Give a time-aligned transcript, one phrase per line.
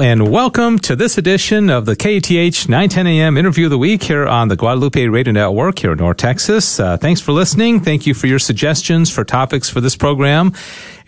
[0.00, 4.28] And welcome to this edition of the KATH 910 AM interview of the week here
[4.28, 6.78] on the Guadalupe Radio Network here in North Texas.
[6.78, 7.80] Uh, thanks for listening.
[7.80, 10.52] Thank you for your suggestions for topics for this program.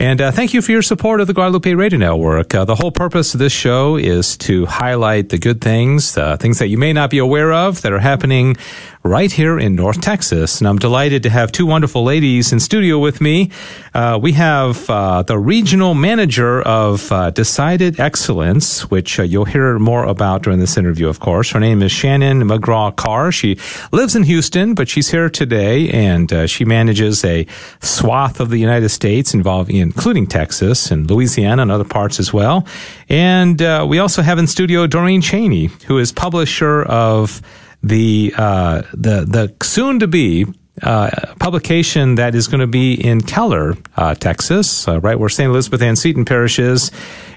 [0.01, 2.55] And uh, thank you for your support of the Guadalupe Radio Network.
[2.55, 6.59] Uh, the whole purpose of this show is to highlight the good things, uh, things
[6.59, 8.57] that you may not be aware of that are happening
[9.03, 10.59] right here in North Texas.
[10.59, 13.51] And I'm delighted to have two wonderful ladies in studio with me.
[13.93, 20.05] Uh, we have uh, the regional manager of uh, Decided Excellence, which you'll hear more
[20.05, 21.51] about during this interview, of course.
[21.51, 23.33] Her name is Shannon McGraw Carr.
[23.33, 23.59] She
[23.93, 27.47] lives in Houston, but she's here today and she manages a
[27.81, 32.67] swath of the United States involving including Texas and Louisiana and other parts as well.
[33.09, 37.43] And uh, we also have in studio Doreen Chanay, who is publisher of
[37.83, 40.47] the uh, the the soon to be
[40.83, 45.49] uh, publication that is going to be in Keller, uh, Texas, uh, right where St.
[45.49, 46.91] Elizabeth Ann Seton Parish is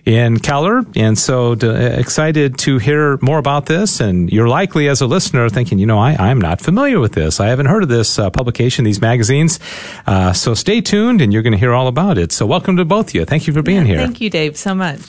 [0.06, 0.84] in Keller.
[0.96, 4.00] And so to, uh, excited to hear more about this.
[4.00, 7.40] And you're likely as a listener thinking, you know, I, I'm not familiar with this.
[7.40, 9.60] I haven't heard of this uh, publication, these magazines.
[10.06, 12.32] Uh, so stay tuned and you're going to hear all about it.
[12.32, 13.26] So welcome to both of you.
[13.26, 13.98] Thank you for being yeah, here.
[13.98, 15.00] Thank you, Dave, so much.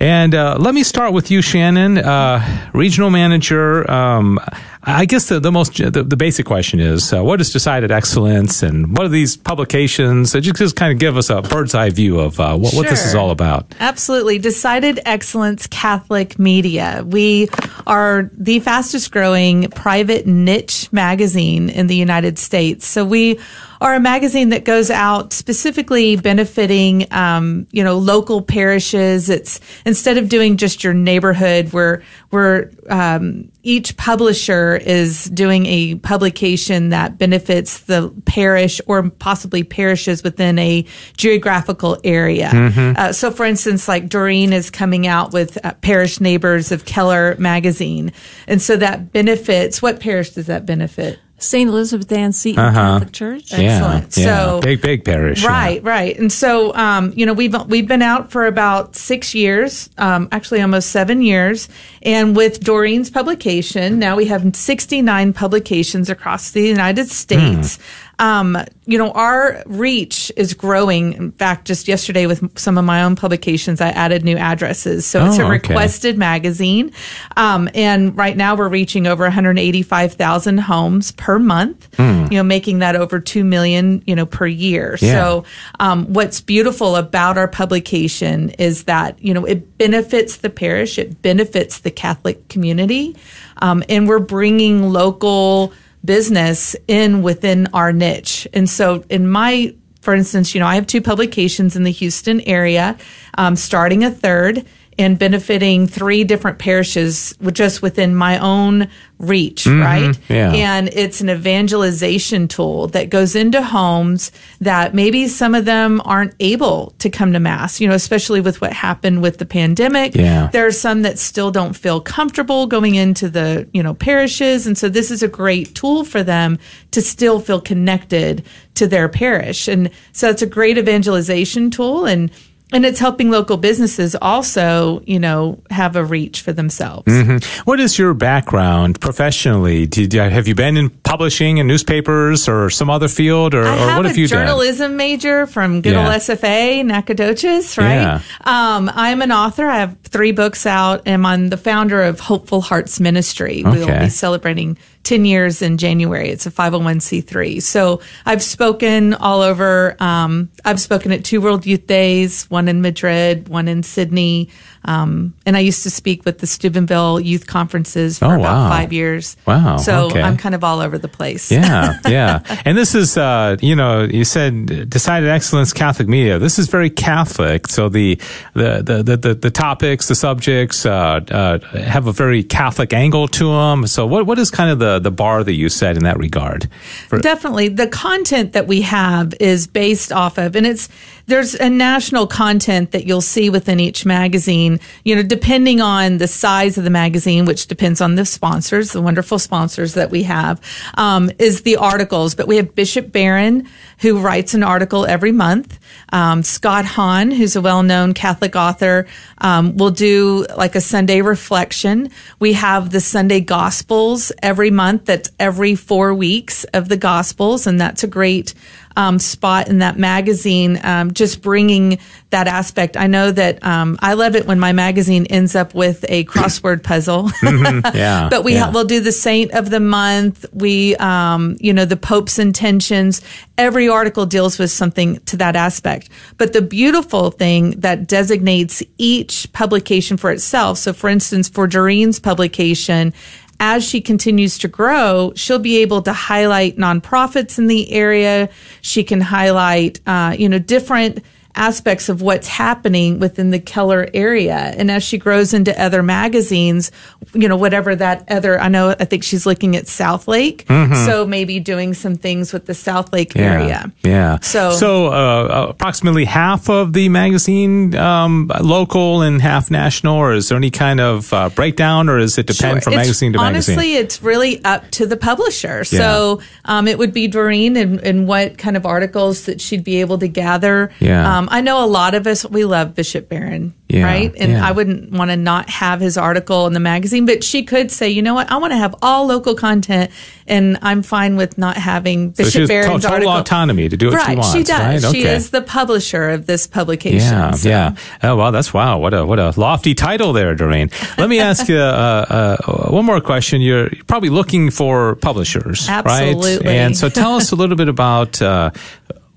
[0.00, 3.90] And uh, let me start with you, Shannon, uh, regional manager.
[3.90, 4.38] Um,
[4.82, 8.62] I guess the, the most the, the basic question is uh, what is decided excellence,
[8.62, 10.32] and what are these publications?
[10.32, 12.82] Just, just kind of give us a bird's eye view of uh, what, sure.
[12.82, 13.66] what, this is all about.
[13.80, 17.02] Absolutely, decided excellence Catholic media.
[17.04, 17.48] We
[17.86, 22.86] are the fastest growing private niche magazine in the United States.
[22.86, 23.40] So we
[23.80, 29.30] are a magazine that goes out specifically benefiting, um, you know, local parishes.
[29.30, 35.94] It's instead of doing just your neighborhood, where where um, each publisher is doing a
[35.96, 40.84] publication that benefits the parish or possibly parishes within a
[41.16, 42.50] geographical area.
[42.50, 42.98] Mm-hmm.
[42.98, 47.34] Uh, so, for instance, like Doreen is coming out with uh, Parish Neighbors of Keller
[47.38, 48.12] magazine,
[48.46, 49.80] and so that benefits.
[49.80, 51.18] What parish does that benefit?
[51.38, 51.68] St.
[51.68, 52.74] Elizabeth Ann Seton uh-huh.
[52.74, 53.52] Catholic Church.
[53.52, 54.16] Excellent.
[54.16, 54.36] Yeah, yeah.
[54.36, 55.44] So big, big parish.
[55.44, 55.88] Right, yeah.
[55.88, 56.18] right.
[56.18, 60.60] And so, um, you know, we've we've been out for about six years, um, actually
[60.60, 61.68] almost seven years.
[62.02, 67.76] And with Doreen's publication, now we have 69 publications across the United States.
[67.76, 67.82] Hmm
[68.18, 71.12] um, you know, our reach is growing.
[71.12, 75.06] In fact, just yesterday with some of my own publications, I added new addresses.
[75.06, 76.18] So it's oh, a requested okay.
[76.18, 76.92] magazine.
[77.36, 82.32] Um, and right now we're reaching over 185,000 homes per month, mm.
[82.32, 84.96] you know, making that over 2 million, you know, per year.
[85.00, 85.12] Yeah.
[85.12, 85.44] So,
[85.78, 91.22] um, what's beautiful about our publication is that, you know, it benefits the parish, it
[91.22, 93.16] benefits the Catholic community.
[93.58, 95.72] Um, and we're bringing local,
[96.04, 98.46] business in within our niche.
[98.52, 102.40] And so in my for instance, you know, I have two publications in the Houston
[102.42, 102.96] area,
[103.36, 104.64] um, starting a third
[104.98, 108.88] and benefiting three different parishes just within my own
[109.18, 110.18] reach, mm-hmm, right?
[110.28, 110.52] Yeah.
[110.52, 116.34] And it's an evangelization tool that goes into homes that maybe some of them aren't
[116.40, 120.14] able to come to mass, you know, especially with what happened with the pandemic.
[120.14, 120.48] Yeah.
[120.52, 124.66] There are some that still don't feel comfortable going into the, you know, parishes.
[124.66, 126.58] And so this is a great tool for them
[126.90, 128.44] to still feel connected
[128.74, 129.68] to their parish.
[129.68, 132.06] And so it's a great evangelization tool.
[132.06, 132.30] And
[132.72, 137.06] and it's helping local businesses also, you know, have a reach for themselves.
[137.06, 137.62] Mm-hmm.
[137.64, 139.86] What is your background professionally?
[139.86, 143.96] Did, have you been in publishing and newspapers or some other field, or, I or
[143.96, 144.46] what have you done?
[144.46, 146.04] journalism major from good yeah.
[146.04, 147.94] old SFA, Nacogdoches, right?
[147.94, 148.20] Yeah.
[148.44, 149.66] Um, I'm an author.
[149.66, 153.62] I have three books out, and I'm on the founder of Hopeful Hearts Ministry.
[153.64, 153.78] Okay.
[153.78, 156.28] We will be celebrating 10 years in January.
[156.28, 157.62] It's a 501c3.
[157.62, 159.96] So I've spoken all over.
[160.00, 164.50] Um, I've spoken at two World Youth Days, one in Madrid, one in Sydney.
[164.84, 168.68] Um, and I used to speak with the Steubenville youth conferences for oh, about wow.
[168.68, 169.36] five years.
[169.46, 169.76] Wow.
[169.76, 170.22] So okay.
[170.22, 171.50] I'm kind of all over the place.
[171.50, 172.60] Yeah, yeah.
[172.64, 176.38] and this is, uh, you know, you said decided excellence Catholic media.
[176.38, 177.68] This is very Catholic.
[177.68, 178.16] So the
[178.54, 183.52] the the the, the topics, the subjects uh, uh, have a very Catholic angle to
[183.52, 183.86] them.
[183.86, 186.70] So what what is kind of the the bar that you set in that regard?
[187.08, 190.88] For- Definitely, the content that we have is based off of, and it's
[191.28, 196.26] there's a national content that you'll see within each magazine, you know, depending on the
[196.26, 200.60] size of the magazine, which depends on the sponsors, the wonderful sponsors that we have,
[200.94, 202.34] um, is the articles.
[202.34, 205.78] But we have Bishop Barron, who writes an article every month.
[206.12, 209.06] Um, Scott Hahn, who's a well-known Catholic author,
[209.38, 212.10] um, will do like a Sunday reflection.
[212.38, 215.04] We have the Sunday Gospels every month.
[215.04, 218.54] That's every four weeks of the Gospels, and that's a great
[218.98, 222.00] um, spot in that magazine, um, just bringing
[222.30, 222.96] that aspect.
[222.96, 226.82] I know that um, I love it when my magazine ends up with a crossword
[226.82, 227.28] puzzle.
[227.40, 227.96] mm-hmm.
[227.96, 228.64] Yeah, but we yeah.
[228.64, 230.44] ha- we'll do the saint of the month.
[230.52, 233.22] We, um, you know, the Pope's intentions.
[233.56, 236.08] Every article deals with something to that aspect.
[236.36, 240.78] But the beautiful thing that designates each publication for itself.
[240.78, 243.14] So, for instance, for Doreen's publication,
[243.60, 248.48] as she continues to grow, she'll be able to highlight nonprofits in the area.
[248.82, 251.24] She can highlight, uh, you know, different
[251.58, 254.56] aspects of what's happening within the Keller area.
[254.56, 256.90] And as she grows into other magazines,
[257.34, 260.64] you know, whatever that other, I know, I think she's looking at Southlake.
[260.64, 261.06] Mm-hmm.
[261.06, 263.92] So maybe doing some things with the Southlake yeah, area.
[264.02, 264.38] Yeah.
[264.40, 270.48] So, so uh, approximately half of the magazine um, local and half national, or is
[270.48, 272.80] there any kind of uh, breakdown, or is it depend sure.
[272.82, 273.94] from it's, magazine to honestly, magazine?
[273.94, 275.84] Honestly, it's really up to the publisher.
[275.84, 280.00] So um, it would be Doreen and, and, what kind of articles that she'd be
[280.00, 280.90] able to gather.
[281.00, 281.38] Yeah.
[281.38, 284.32] Um, I know a lot of us, we love Bishop Barron, yeah, right?
[284.38, 284.66] And yeah.
[284.66, 288.08] I wouldn't want to not have his article in the magazine, but she could say,
[288.08, 290.10] you know what, I want to have all local content,
[290.46, 293.32] and I'm fine with not having Bishop so Barron's total article.
[293.32, 294.52] autonomy to do what right, she wants.
[294.52, 295.04] she does.
[295.04, 295.12] Right?
[295.12, 297.18] She is the publisher of this publication.
[297.20, 297.68] Yeah, so.
[297.68, 297.96] yeah.
[298.22, 298.98] Oh well, that's wow.
[298.98, 300.90] What a what a lofty title there, Doreen.
[301.16, 303.60] Let me ask you uh, uh, one more question.
[303.60, 306.56] You're probably looking for publishers, Absolutely.
[306.56, 306.66] right?
[306.66, 308.40] And so, tell us a little bit about.
[308.40, 308.70] Uh,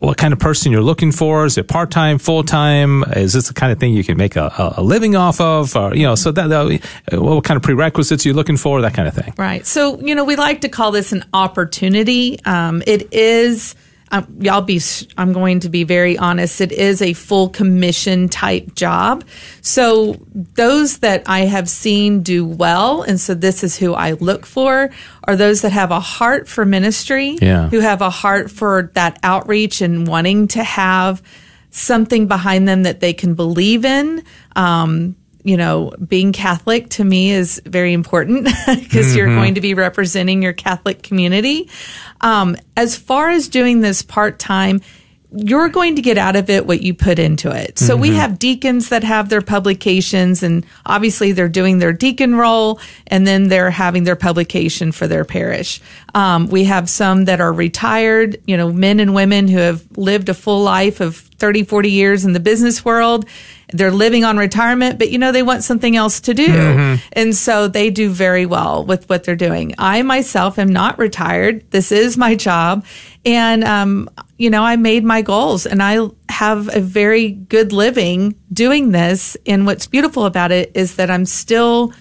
[0.01, 1.45] what kind of person you're looking for?
[1.45, 3.03] Is it part time, full time?
[3.15, 5.75] Is this the kind of thing you can make a, a living off of?
[5.75, 8.81] Or, you know, so that, that, what kind of prerequisites you're you looking for?
[8.81, 9.31] That kind of thing.
[9.37, 9.63] Right.
[9.63, 12.39] So, you know, we like to call this an opportunity.
[12.45, 13.75] Um, it is.
[14.11, 14.81] Um, y'all be,
[15.17, 16.59] I'm going to be very honest.
[16.59, 19.23] It is a full commission type job.
[19.61, 24.45] So those that I have seen do well, and so this is who I look
[24.45, 24.89] for,
[25.23, 27.69] are those that have a heart for ministry, yeah.
[27.69, 31.21] who have a heart for that outreach and wanting to have
[31.69, 34.23] something behind them that they can believe in.
[34.55, 39.17] Um, you know, being Catholic to me is very important because mm-hmm.
[39.17, 41.69] you're going to be representing your Catholic community.
[42.21, 44.81] Um, as far as doing this part time,
[45.33, 47.79] you're going to get out of it what you put into it.
[47.79, 48.01] So mm-hmm.
[48.01, 53.25] we have deacons that have their publications and obviously they're doing their deacon role and
[53.25, 55.79] then they're having their publication for their parish.
[56.13, 60.27] Um, we have some that are retired, you know, men and women who have lived
[60.27, 63.25] a full life of 30, 40 years in the business world.
[63.71, 66.47] They're living on retirement, but you know, they want something else to do.
[66.47, 67.07] Mm-hmm.
[67.13, 69.73] And so they do very well with what they're doing.
[69.77, 71.69] I myself am not retired.
[71.71, 72.85] This is my job.
[73.25, 78.35] And, um, you know, I made my goals and I have a very good living
[78.51, 79.37] doing this.
[79.45, 81.93] And what's beautiful about it is that I'm still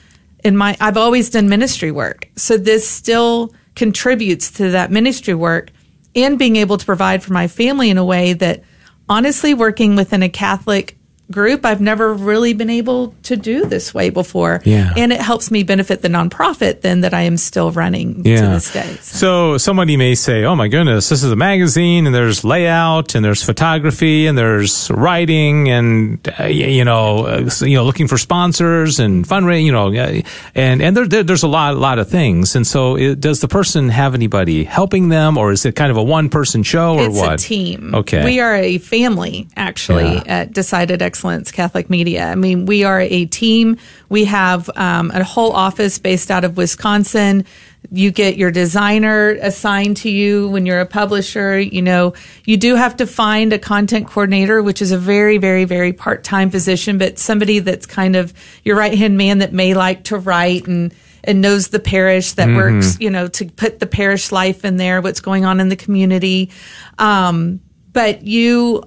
[0.42, 2.28] in my, I've always done ministry work.
[2.36, 5.70] So this still contributes to that ministry work
[6.14, 8.62] and being able to provide for my family in a way that
[9.08, 10.96] honestly working within a Catholic
[11.30, 14.60] group I've never really been able to do this way before.
[14.64, 14.92] Yeah.
[14.96, 18.40] And it helps me benefit the nonprofit then that I am still running yeah.
[18.40, 18.96] to this day.
[19.00, 19.54] So.
[19.54, 19.58] so.
[19.58, 23.42] somebody may say, "Oh my goodness, this is a magazine and there's layout and there's
[23.42, 29.26] photography and there's writing and uh, you know, uh, you know, looking for sponsors and
[29.26, 30.22] fundraising, you know, uh,
[30.54, 32.56] and and there, there, there's a lot lot of things.
[32.56, 35.96] And so it, does the person have anybody helping them or is it kind of
[35.96, 37.34] a one person show or it's what?
[37.34, 37.94] It's a team.
[37.94, 38.24] Okay.
[38.24, 40.22] We are a family actually Yeah.
[40.26, 42.24] at Decided Excellence Catholic Media.
[42.24, 43.76] I mean, we are a team.
[44.08, 47.44] We have um, a whole office based out of Wisconsin.
[47.90, 51.60] You get your designer assigned to you when you're a publisher.
[51.60, 52.14] You know,
[52.46, 56.24] you do have to find a content coordinator, which is a very, very, very part
[56.24, 58.32] time position, but somebody that's kind of
[58.64, 62.48] your right hand man that may like to write and and knows the parish that
[62.48, 65.76] works, you know, to put the parish life in there, what's going on in the
[65.76, 66.48] community.
[66.98, 67.60] Um,
[67.92, 68.82] but you,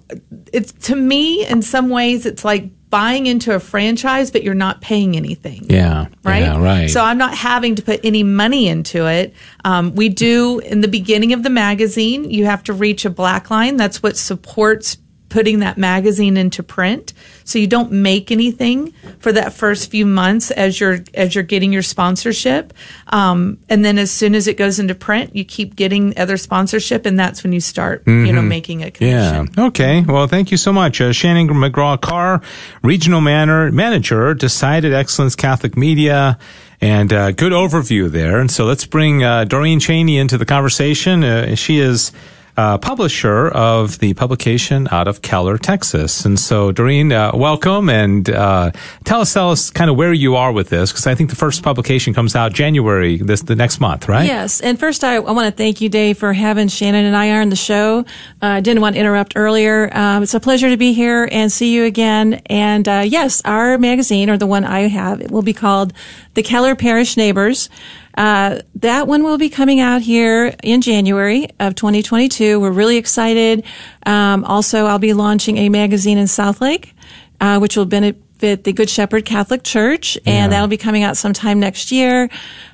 [0.52, 4.80] it's to me, in some ways, it's like buying into a franchise, but you're not
[4.80, 5.66] paying anything.
[5.68, 6.06] Yeah.
[6.24, 6.44] Right.
[6.44, 6.90] Yeah, right.
[6.92, 9.34] So I'm not having to put any money into it.
[9.66, 13.50] Um, we do in the beginning of the magazine, you have to reach a black
[13.50, 13.78] line.
[13.78, 14.98] That's what supports
[15.34, 17.12] putting that magazine into print.
[17.44, 21.74] So you don't make anything for that first few months as you're as you're getting
[21.74, 22.72] your sponsorship,
[23.08, 27.06] um, and then as soon as it goes into print, you keep getting other sponsorship,
[27.08, 29.50] and that's when you start, you know, making a commission.
[29.58, 29.66] Yeah.
[29.66, 30.02] Okay.
[30.02, 32.42] Well, thank you so much, uh, Shannon McGraw Carr,
[32.84, 36.38] Regional Manor, Manager, Decided Excellence Catholic Media.
[36.82, 38.40] And uh, good overview there.
[38.40, 41.24] And so let's bring uh, Doreen Chanay into the conversation.
[41.24, 42.12] Uh, she is
[42.58, 46.26] uh, publisher of the publication out of Keller, Texas.
[46.26, 48.72] And so, Doreen, uh, welcome and uh,
[49.04, 51.36] tell us, tell us kind of where you are with this, because I think the
[51.36, 54.26] first publication comes out January this the next month, right?
[54.26, 54.62] Yes.
[54.62, 57.50] And first, I, I want to thank you, Dave, for having Shannon and I on
[57.50, 58.00] the show.
[58.42, 59.90] Uh, I didn't want to interrupt earlier.
[59.96, 62.36] Um, it's a pleasure to be here and see you again.
[62.46, 65.94] And uh, yes, our magazine, or the one I have, it will be called
[66.36, 67.70] The Keller Parish Neighbors.
[68.18, 72.60] Uh, that one will be coming out here in January of 2022.
[72.60, 73.64] We're really excited.
[74.06, 76.92] Um, also, I'll be launching a magazine in Southlake,
[77.42, 78.20] uh, which will benefit
[78.66, 80.48] the Good Shepherd Catholic Church, and Yeah.
[80.50, 82.30] that'll be coming out sometime next year.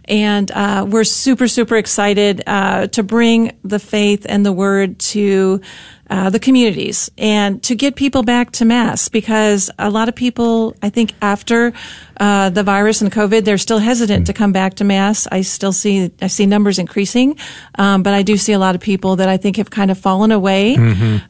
[0.05, 5.61] And uh, we're super, super excited uh, to bring the faith and the word to
[6.09, 10.75] uh, the communities and to get people back to mass because a lot of people,
[10.81, 11.73] I think, after
[12.19, 15.27] uh, the virus and COVID, they're still hesitant to come back to mass.
[15.31, 17.37] I still see I see numbers increasing,
[17.77, 19.97] um, but I do see a lot of people that I think have kind of
[19.97, 20.75] fallen away.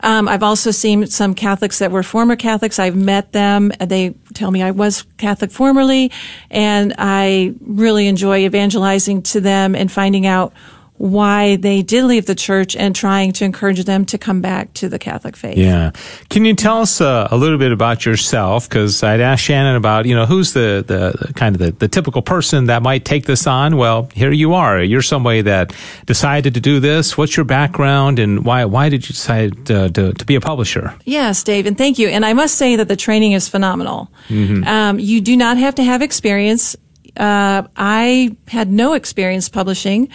[0.02, 2.80] Um, I've also seen some Catholics that were former Catholics.
[2.80, 3.72] I've met them.
[3.80, 6.12] And they tell me I was Catholic formerly,
[6.50, 10.54] and I really enjoy evangelizing to them and finding out
[11.00, 14.90] why they did leave the church and trying to encourage them to come back to
[14.90, 15.58] the Catholic faith.
[15.58, 15.92] Yeah.
[16.30, 18.68] Can you tell us uh, a little bit about yourself?
[18.68, 21.88] Because I'd asked Shannon about, you know, who's the, the, the kind of the, the
[21.88, 23.78] typical person that might take this on?
[23.78, 24.84] Well, here you are.
[24.84, 25.74] You're somebody that
[26.06, 27.18] decided to do this.
[27.18, 30.94] What's your background and why, why did you decide uh, to, to be a publisher?
[31.06, 32.10] Yes, Dave, and thank you.
[32.10, 34.12] And I must say that the training is phenomenal.
[34.30, 36.76] Um, you do not have to have experience.
[37.18, 40.10] Uh, I had no experience publishing.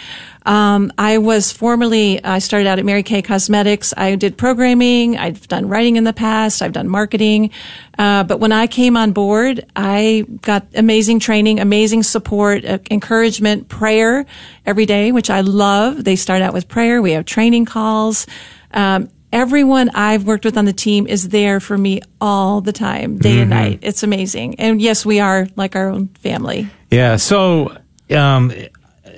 [0.45, 3.93] Um, I was formerly, I started out at Mary Kay Cosmetics.
[3.97, 5.17] I did programming.
[5.17, 6.61] I've done writing in the past.
[6.61, 7.51] I've done marketing.
[7.97, 13.69] Uh, but when I came on board, I got amazing training, amazing support, uh, encouragement,
[13.69, 14.25] prayer
[14.65, 16.03] every day, which I love.
[16.03, 17.01] They start out with prayer.
[17.01, 18.27] We have training calls.
[18.71, 23.17] Um, everyone I've worked with on the team is there for me all the time,
[23.17, 23.79] day and night.
[23.81, 24.59] It's amazing.
[24.59, 26.69] And yes, we are like our own family.
[26.89, 27.17] Yeah.
[27.17, 27.77] So,
[28.15, 28.53] um,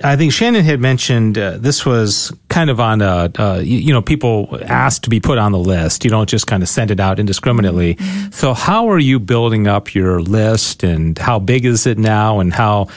[0.04, 3.94] I think Shannon had mentioned uh, this was kind of on a, uh, you, you
[3.94, 6.04] know, people asked to be put on the list.
[6.04, 7.98] You don't just kind of send it out indiscriminately.
[8.32, 12.54] So, how are you building up your list, and how big is it now, and
[12.54, 12.90] how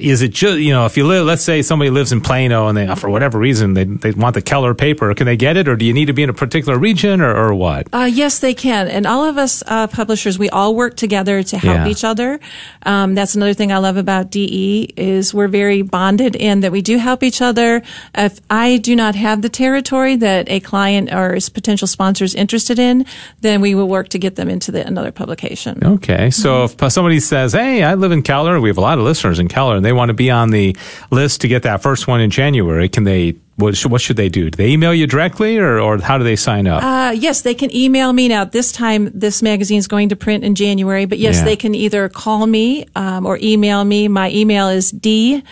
[0.00, 2.76] is it just you know if you live let's say somebody lives in Plano and
[2.76, 5.76] they for whatever reason they they want the Keller paper can they get it or
[5.76, 8.52] do you need to be in a particular region or, or what Uh, yes, they
[8.54, 8.88] can.
[8.88, 11.88] And all of us uh, publishers, we all work together to help Yeah.
[11.88, 12.40] each other.
[12.84, 16.82] Um, that's another thing I love about DE is we're very bonded in that we
[16.82, 17.82] do help each other.
[18.16, 22.34] If I do not have the territory that a client or his potential sponsor is
[22.34, 23.06] interested in,
[23.40, 25.78] then we will work to get them into the, another publication.
[25.84, 26.30] Okay.
[26.30, 29.38] So if somebody says, Hey, I live in Keller, we have a lot of listeners
[29.38, 30.76] in Keller, and they want to be on the
[31.10, 34.28] list to get that first one in January, can they, what should, what should they
[34.28, 34.50] do?
[34.50, 36.82] Do they email you directly or, or how do they sign up?
[36.82, 38.44] Uh, yes, they can email me now.
[38.44, 41.44] This time, this magazine is going to print in January, but yes, Yeah.
[41.44, 44.08] they can either call me um, or email me.
[44.08, 45.42] My email is d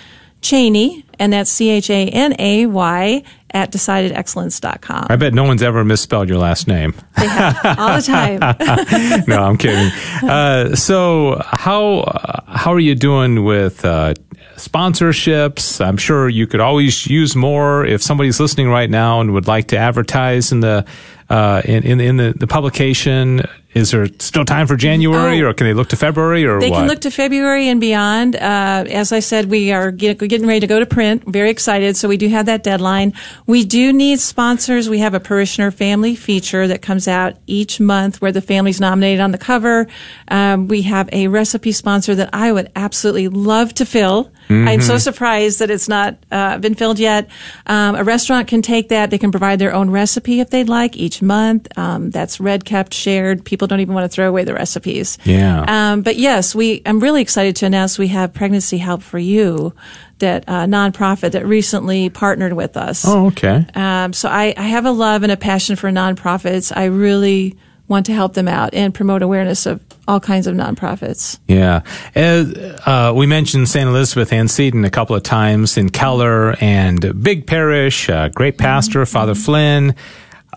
[0.41, 5.07] chanay, and that's c h a n a y at decidedexcellence.com.
[5.09, 6.95] I bet no one's ever misspelled your last name.
[7.19, 9.25] They have all the time.
[9.29, 9.91] no, I'm kidding.
[10.23, 14.15] Uh, so how, uh, how are you doing with, uh,
[14.57, 15.85] sponsorships?
[15.85, 19.69] I'm sure you could always use more if somebody's listening right now and would like
[19.69, 20.85] to advertise in the,
[21.31, 23.43] uh, in, in, in the, the publication.
[23.79, 25.49] Is there still time for January Oh.
[25.49, 26.79] or can they look to February or They what?
[26.81, 28.37] can look to February and beyond.
[28.37, 31.23] Uh, as I said, we are get, getting ready to go to print.
[31.27, 31.97] Very excited.
[31.97, 33.13] So we do have that deadline.
[33.47, 34.89] We do need sponsors.
[34.89, 39.21] We have a parishioner family feature that comes out each month where the family's nominated
[39.21, 39.87] on the cover.
[40.29, 44.31] Um, we have a recipe sponsor that I would absolutely love to fill.
[44.49, 47.29] I'm so surprised that it's not uh, been filled yet.
[47.67, 49.11] Um, a restaurant can take that.
[49.11, 51.69] They can provide their own recipe if they'd like each month.
[51.79, 53.45] Um, that's red kept, shared.
[53.45, 55.19] People don't even want to throw away the recipes.
[55.25, 55.65] Yeah.
[55.69, 56.83] Um, but yes, we.
[56.87, 59.75] I'm really excited to announce we have Pregnancy Help for You,
[60.19, 63.05] that uh, nonprofit that recently partnered with us.
[63.07, 63.67] oh, okay.
[63.75, 66.73] Um, so I, I have a love and a passion for nonprofits.
[66.77, 71.39] I really want to help them out and promote awareness of all kinds of nonprofits.
[71.47, 71.83] Yeah.
[72.15, 73.87] As, uh, we mentioned St.
[73.87, 79.05] Elizabeth Ann Seton a couple of times in Keller and big parish, uh, great pastor,
[79.05, 79.95] Father Flynn.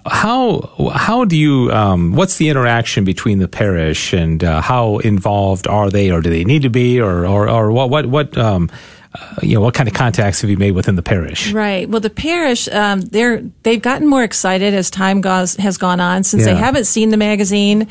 [0.03, 5.67] How how do you um, what's the interaction between the parish and uh, how involved
[5.67, 8.71] are they or do they need to be or or, or what what what um,
[9.13, 11.51] uh, you know, what kind of contacts have you made within the parish?
[11.51, 11.87] Right.
[11.89, 16.23] Well, the parish, um, they're they've gotten more excited as time goes has gone on
[16.23, 16.53] since Yeah.
[16.53, 17.87] they haven't seen the magazine.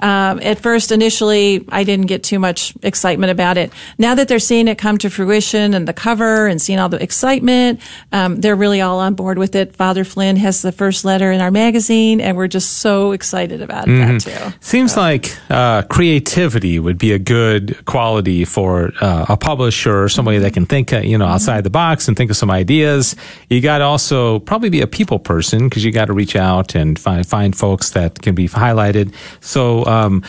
[0.00, 3.72] Um, at first, initially, I didn't get too much excitement about it.
[3.98, 7.00] Now that they're seeing it come to fruition and the cover and seeing all the
[7.02, 9.76] excitement, um, they're really all on board with it.
[9.76, 13.86] Father Flynn has the first letter in our magazine, and we're just so excited about
[13.86, 14.18] Mm-hmm.
[14.18, 14.56] that too.
[14.60, 20.38] Seems like uh, creativity would be a good quality for uh, a publisher or somebody
[20.38, 23.16] that can think, uh, you know, outside the box and think of some ideas.
[23.48, 26.74] You got to also probably be a people person because you got to reach out
[26.74, 29.14] and find find folks that can be highlighted.
[29.40, 30.22] So, um,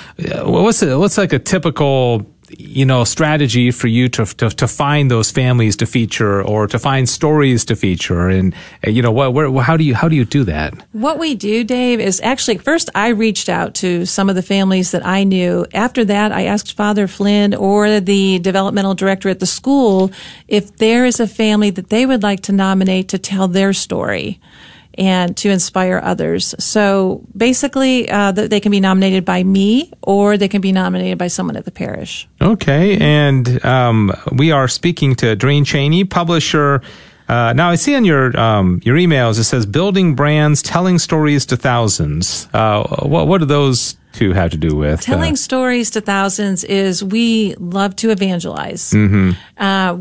[0.44, 2.26] what's a, what's like a typical
[2.60, 6.80] you know strategy for you to, to to find those families to feature or to
[6.80, 8.30] find stories to feature?
[8.30, 8.54] And
[8.86, 10.74] uh, you know what where, how do you how do you do that?
[10.92, 14.92] What we do, Dave, is actually first I reached out to some of the families
[14.92, 15.66] that I knew.
[15.74, 20.12] After that, I asked Father Flynn or the developmental director at the school
[20.48, 24.40] if there is a family that they would like to nominate to tell their story
[24.98, 26.54] and to inspire others.
[26.60, 31.28] So basically, uh, they can be nominated by me or they can be nominated by
[31.28, 32.28] someone at the parish.
[32.42, 36.82] Okay, and um, we are speaking to Doreen Chanay, publisher.
[37.28, 41.46] Uh, now I see on your um, your emails it says building brands, telling stories
[41.48, 42.48] to thousands.
[42.54, 45.02] Uh, what what do those two have to do with?
[45.02, 48.92] Telling uh, stories to thousands is we love to evangelize.
[48.92, 49.32] Mm-hmm.
[49.58, 49.98] Uh,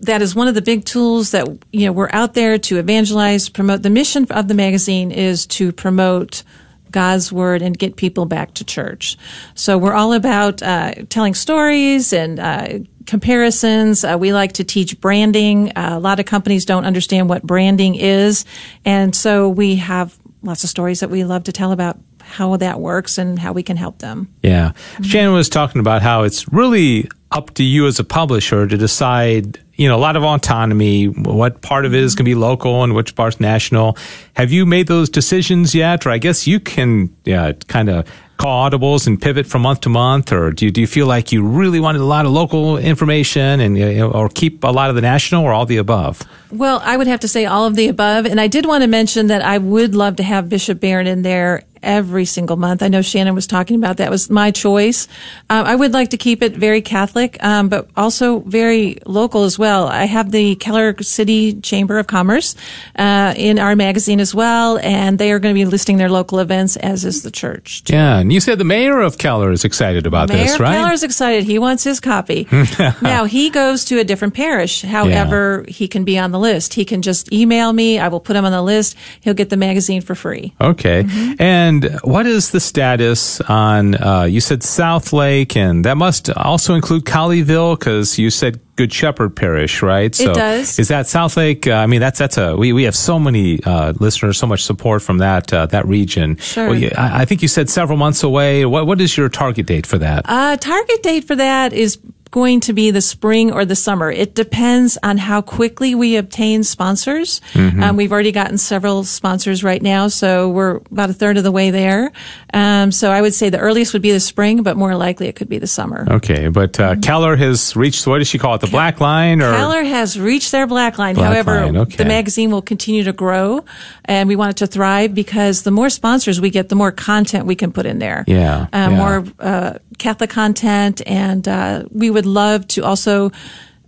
[0.00, 3.48] that is one of the big tools that you know we're out there to evangelize,
[3.48, 3.82] promote.
[3.82, 6.42] The mission of the magazine is to promote
[6.90, 9.18] God's word and get people back to church.
[9.54, 12.40] So we're all about uh, telling stories and.
[12.40, 14.02] Uh, comparisons.
[14.02, 15.70] Uh, we like to teach branding.
[15.76, 18.44] Uh, a lot of companies don't understand what branding is.
[18.84, 22.80] And so we have lots of stories that we love to tell about how that
[22.80, 24.28] works and how we can help them.
[24.42, 24.72] Yeah.
[25.02, 29.58] Shannon was talking about how it's really up to you as a publisher to decide,
[29.74, 32.82] you know, a lot of autonomy, what part of it is going to be local
[32.82, 33.96] and which part's national.
[34.34, 36.06] Have you made those decisions yet?
[36.06, 39.88] Or I guess you can yeah, kind of call audibles and pivot from month to
[39.88, 42.76] month, or do you, do you feel like you really wanted a lot of local
[42.76, 46.22] information and or keep a lot of the national, or all the above?
[46.50, 48.26] Well, I would have to say all of the above.
[48.26, 51.22] And I did want to mention that I would love to have Bishop Barron in
[51.22, 52.82] there every single month.
[52.82, 55.08] I know Shannon was talking about that was my choice.
[55.48, 59.58] Um, I would like to keep it very Catholic, um, but also very local as
[59.58, 59.86] well.
[59.86, 62.56] I have the Keller City Chamber of Commerce
[62.98, 66.40] uh, in our magazine as well, and they are going to be listing their local
[66.40, 67.84] events, as is the church.
[67.86, 70.74] Yeah, and you said the mayor of Keller is excited about Mayor this, right?
[70.76, 71.44] Keller's excited.
[71.44, 72.48] He wants his copy.
[73.00, 74.82] now he goes to a different parish.
[74.82, 76.74] However, he can be on the list.
[76.74, 77.98] He can just email me.
[77.98, 78.96] I will put him on the list.
[79.20, 80.52] He'll get the magazine for free.
[80.60, 81.04] Okay.
[81.04, 81.34] Mm-hmm.
[81.40, 87.04] And what is the status on, uh, you said Southlake, and that must also include
[87.04, 90.14] Colleyville, because you said Good Shepherd Parish, right?
[90.14, 90.78] So does.
[90.78, 91.66] Is that Southlake?
[91.66, 94.64] Uh, I mean, that's, that's a, we, we have so many, uh, listeners, so much
[94.64, 96.36] support from that, uh, that region.
[96.36, 96.68] Sure.
[96.68, 98.66] Well, you, I, I think you said several months away.
[98.66, 100.26] What, what is your target date for that?
[100.26, 101.98] Uh, target date for that is
[102.36, 104.10] going to be the spring or the summer.
[104.10, 107.40] It depends on how quickly we obtain sponsors.
[107.54, 111.50] Um, we've already gotten several sponsors right now, so we're about a third of the
[111.50, 112.12] way there.
[112.52, 115.34] Um, so I would say the earliest would be the spring, but more likely it
[115.36, 116.06] could be the summer.
[116.10, 116.48] Okay.
[116.48, 118.60] But, uh, Keller has reached, what does she call it?
[118.60, 119.50] The black line or?
[119.52, 121.14] Keller has reached their black line.
[121.14, 121.96] Black However, line, okay.
[121.96, 123.64] the magazine will continue to grow
[124.04, 127.46] and we want it to thrive because the more sponsors we get, the more content
[127.46, 128.24] we can put in there.
[128.26, 128.88] Yeah, Uh, yeah.
[128.90, 131.02] More uh, Catholic content.
[131.06, 133.30] And uh, we would love to also.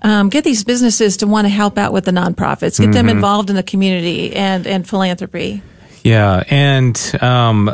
[0.01, 3.17] Um, get these businesses to want to help out with the nonprofits, get them Mm-hmm.
[3.17, 5.61] involved in the community and, and philanthropy.
[6.05, 7.65] Yeah, and um,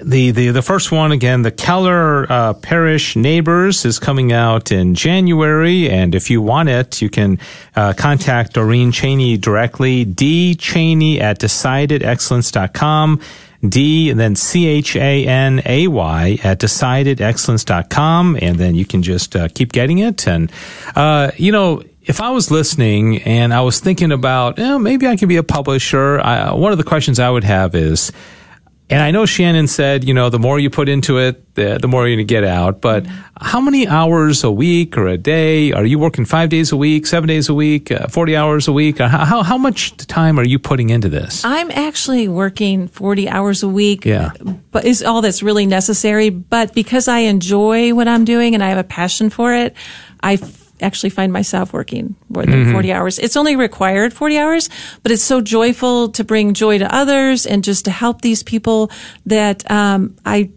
[0.00, 4.94] the, the the first one again, the Keller uh, Parish Neighbors is coming out in
[4.94, 7.40] January, and if you want it, you can
[7.74, 13.20] uh, contact Doreen Chanay directly, D Chanay at decidedexcellence.com.
[13.66, 18.38] D and then C H A N A Y at decidedexcellence.com.
[18.40, 20.26] And then you can just uh, keep getting it.
[20.26, 20.50] And,
[20.96, 25.16] uh, you know, if I was listening and I was thinking about, eh, maybe I
[25.16, 28.10] could be a publisher, I, one of the questions I would have is,
[28.92, 31.88] and I know Shannon said, you know, the more you put into it, the, the
[31.88, 32.80] more you're going to get out.
[32.80, 33.06] But
[33.40, 36.24] how many hours a week or a day are you working?
[36.26, 38.98] Five days a week, seven days a week, uh, forty hours a week?
[38.98, 41.44] How, how how much time are you putting into this?
[41.44, 44.04] I'm actually working 40 hours a week.
[44.04, 44.30] Yeah.
[44.70, 46.30] But is all that's really necessary.
[46.30, 49.74] But because I enjoy what I'm doing and I have a passion for it,
[50.22, 50.36] I
[50.82, 53.18] actually find myself working more than 40 hours.
[53.18, 54.68] It's only required 40 hours,
[55.02, 58.90] but it's so joyful to bring joy to others and just to help these people
[59.26, 60.50] that, um, I,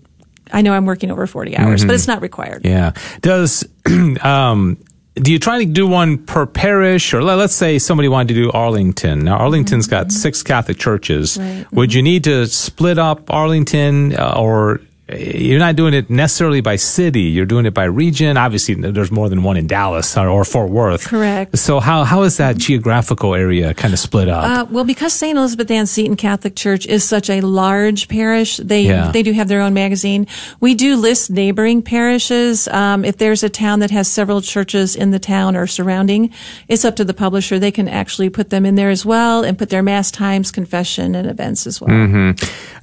[0.51, 2.65] I know I'm working over 40 hours, but it's not required.
[2.65, 2.93] Yeah.
[3.21, 3.65] Does
[4.21, 4.77] um
[5.15, 8.33] do you try to do one per parish, or let, us say somebody wanted to
[8.33, 9.19] do Arlington?
[9.19, 11.37] Now Arlington's got six Catholic churches.
[11.37, 11.65] Right.
[11.71, 16.77] Would you need to split up Arlington, uh, or you're not doing it necessarily by
[16.77, 17.21] city.
[17.21, 18.37] You're doing it by region.
[18.37, 21.05] Obviously, there's more than one in Dallas or, or Fort Worth.
[21.07, 21.57] Correct.
[21.59, 24.43] So how, how is that geographical area kind of split up?
[24.43, 25.37] Uh, well, because St.
[25.37, 29.11] Elizabeth Ann Seton Catholic Church is such a large parish, they Yeah.
[29.11, 30.25] they do have their own magazine.
[30.59, 32.67] We do list neighboring parishes.
[32.69, 36.31] Um, if there's a town that has several churches in the town or surrounding,
[36.67, 37.59] it's up to the publisher.
[37.59, 41.13] They can actually put them in there as well and put their mass times, confession,
[41.13, 42.33] and events as well.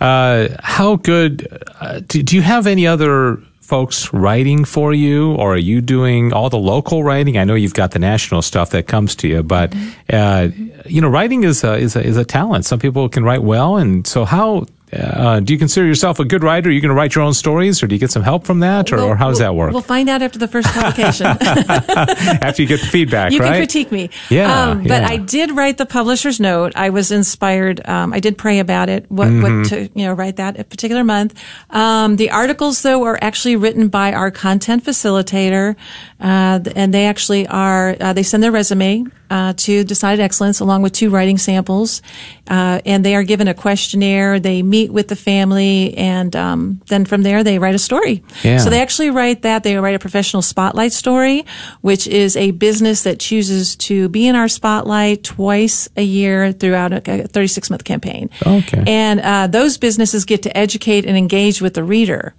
[0.00, 1.46] Uh, how good
[1.80, 6.30] uh, do, do you have any other folks writing for you, or are you doing
[6.32, 7.38] all the local writing?
[7.38, 9.74] I know you've got the national stuff that comes to you, but
[10.12, 10.48] uh,
[10.84, 12.66] you know, writing is a, is a is a talent.
[12.66, 14.66] Some people can write well, and so how.
[14.92, 16.68] Uh, do you consider yourself a good writer?
[16.68, 18.60] Are you going to write your own stories, or do you get some help from
[18.60, 19.72] that, or, Well, or how does that work?
[19.72, 21.26] We'll find out after the first publication.
[22.42, 23.52] After you get the feedback, you right?
[23.52, 24.10] can critique me.
[24.28, 25.08] Yeah, Um, but yeah.
[25.08, 26.72] I did write the publisher's note.
[26.76, 27.86] I was inspired.
[27.88, 29.06] Um, I did pray about it.
[29.10, 29.58] What, Mm-hmm.
[29.60, 31.40] what to you know write that a particular month.
[31.70, 35.74] Um, the articles though are actually written by our content facilitator,
[36.20, 37.96] uh, and they actually are.
[38.00, 42.02] Uh, they send their resume uh, to Decided Excellence along with two writing samples,
[42.48, 44.38] uh, and they are given a questionnaire.
[44.38, 48.22] They meet with the family, and um, then from there they write a story.
[48.42, 48.58] Yeah.
[48.58, 49.62] So they actually write that.
[49.62, 51.46] They write a professional spotlight story,
[51.80, 56.92] which is a business that chooses to be in our spotlight twice a year throughout
[56.92, 58.28] a 36 month campaign.
[58.46, 58.84] Okay.
[58.86, 62.34] And uh, those businesses get to educate and engage with the reader,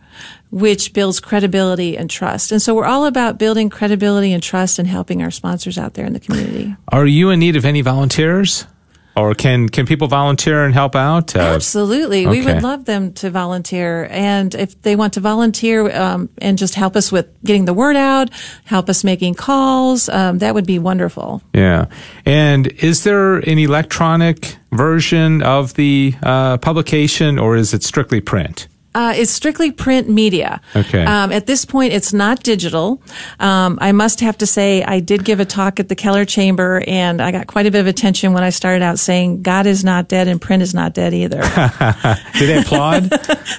[0.54, 2.52] which builds credibility and trust.
[2.52, 6.06] And so we're all about building credibility and trust and helping our sponsors out there
[6.06, 6.76] in the community.
[6.90, 8.68] Are you in need of any volunteers,
[9.16, 11.36] or can can people volunteer and help out?
[11.36, 12.28] Uh, Absolutely.
[12.28, 14.08] We would love them to volunteer.
[14.12, 17.96] And if they want to volunteer um, and just help us with getting the word
[17.96, 18.30] out,
[18.64, 21.42] help us making calls, um, that would be wonderful.
[21.56, 21.88] Yeah.
[22.26, 28.68] And is there an electronic version of the uh, publication or is it strictly print?
[28.96, 30.62] Uh, it's strictly print media.
[30.76, 31.04] Okay.
[31.04, 33.02] Um, at this point, it's not digital.
[33.40, 36.84] Um, I must have to say, I did give a talk at the Keller Chamber,
[36.88, 39.84] and I got quite a bit of attention when I started out saying, "God is
[39.84, 41.42] not dead, and print is not dead either."
[42.38, 43.10] Did they applaud?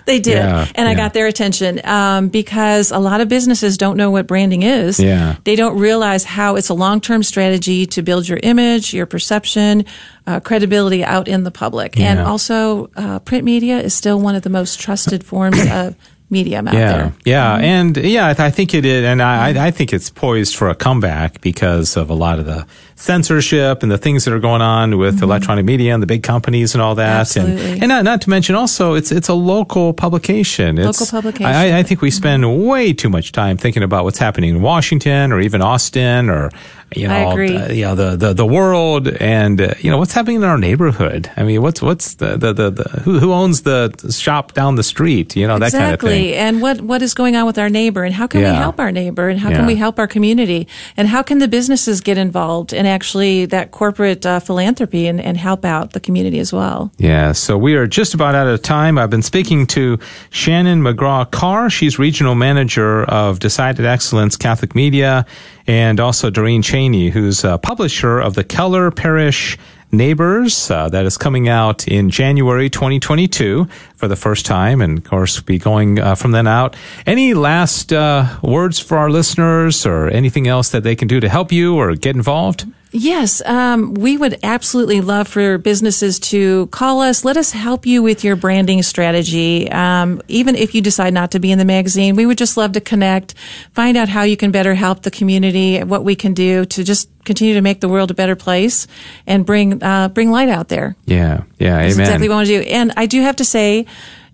[0.06, 3.96] They did, Yeah, and I got their attention um, because a lot of businesses don't
[3.96, 5.00] know what branding is.
[5.00, 5.36] Yeah.
[5.44, 9.84] they don't realize how it's a long-term strategy to build your image, your perception,
[10.26, 14.42] uh, credibility out in the public, and also uh, print media is still one of
[14.42, 15.94] the most trusted forms of
[16.30, 16.92] medium out yeah.
[16.92, 17.12] there.
[17.24, 17.56] Yeah.
[17.56, 19.04] And yeah, I, th- I think it is.
[19.04, 22.46] And I, I- I think it's poised for a comeback because of a lot of
[22.46, 26.22] the censorship and the things that are going on with electronic media and the big
[26.22, 27.26] companies and all that.
[27.26, 27.40] Mm-hmm.
[27.40, 27.72] Absolutely.
[27.72, 30.78] And, and not, not to mention also it's, it's a local publication.
[30.78, 31.46] It's, Local publication.
[31.46, 35.32] I, I think we spend way too much time thinking about what's happening in Washington
[35.32, 36.50] or even Austin or,
[36.94, 37.36] you know, uh,
[37.72, 41.28] you know, the, the, the world and, uh, you know, what's happening in our neighborhood.
[41.36, 44.82] I mean, what's, what's the, the, the, the who, who owns the shop down the
[44.84, 45.34] street?
[45.34, 46.34] You know, that kind of thing.
[46.34, 48.52] And what, what is going on with our neighbor and how can Yeah.
[48.52, 49.56] we help our neighbor and how Yeah.
[49.56, 53.70] can we help our community and how can the businesses get involved and actually that
[53.70, 56.92] corporate uh, philanthropy and, and help out the community as well.
[56.98, 58.98] Yeah, so we are just about out of time.
[58.98, 59.98] I've been speaking to
[60.30, 61.70] Shannon McGraw Carr.
[61.70, 65.24] She's regional manager of Decided Excellence Catholic Media,
[65.66, 69.56] and also Doreen Chanay, who's a publisher of the Keller Parish
[69.96, 75.04] Neighbors uh, that is coming out in January 2022 for the first time, and of
[75.04, 76.76] course, be going uh, from then out.
[77.06, 81.28] Any last uh, words for our listeners, or anything else that they can do to
[81.28, 82.66] help you or get involved?
[82.96, 87.24] Yes, um, we would absolutely love for businesses to call us.
[87.24, 89.68] Let us help you with your branding strategy.
[89.68, 92.70] Um, even if you decide not to be in the magazine, we would just love
[92.72, 93.34] to connect,
[93.72, 97.10] find out how you can better help the community, what we can do to just
[97.24, 98.86] continue to make the world a better place
[99.26, 100.94] and bring uh, bring light out there.
[101.04, 102.06] Yeah, yeah, That's amen.
[102.06, 102.68] exactly what I want to do.
[102.70, 103.86] And I do have to say,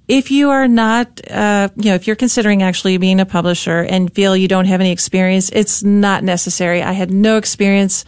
[0.07, 4.13] if you are not, uh, you know, if you're considering actually being a publisher and
[4.13, 6.83] feel you don't have any experience, it's not necessary.
[6.83, 8.05] I had no experience.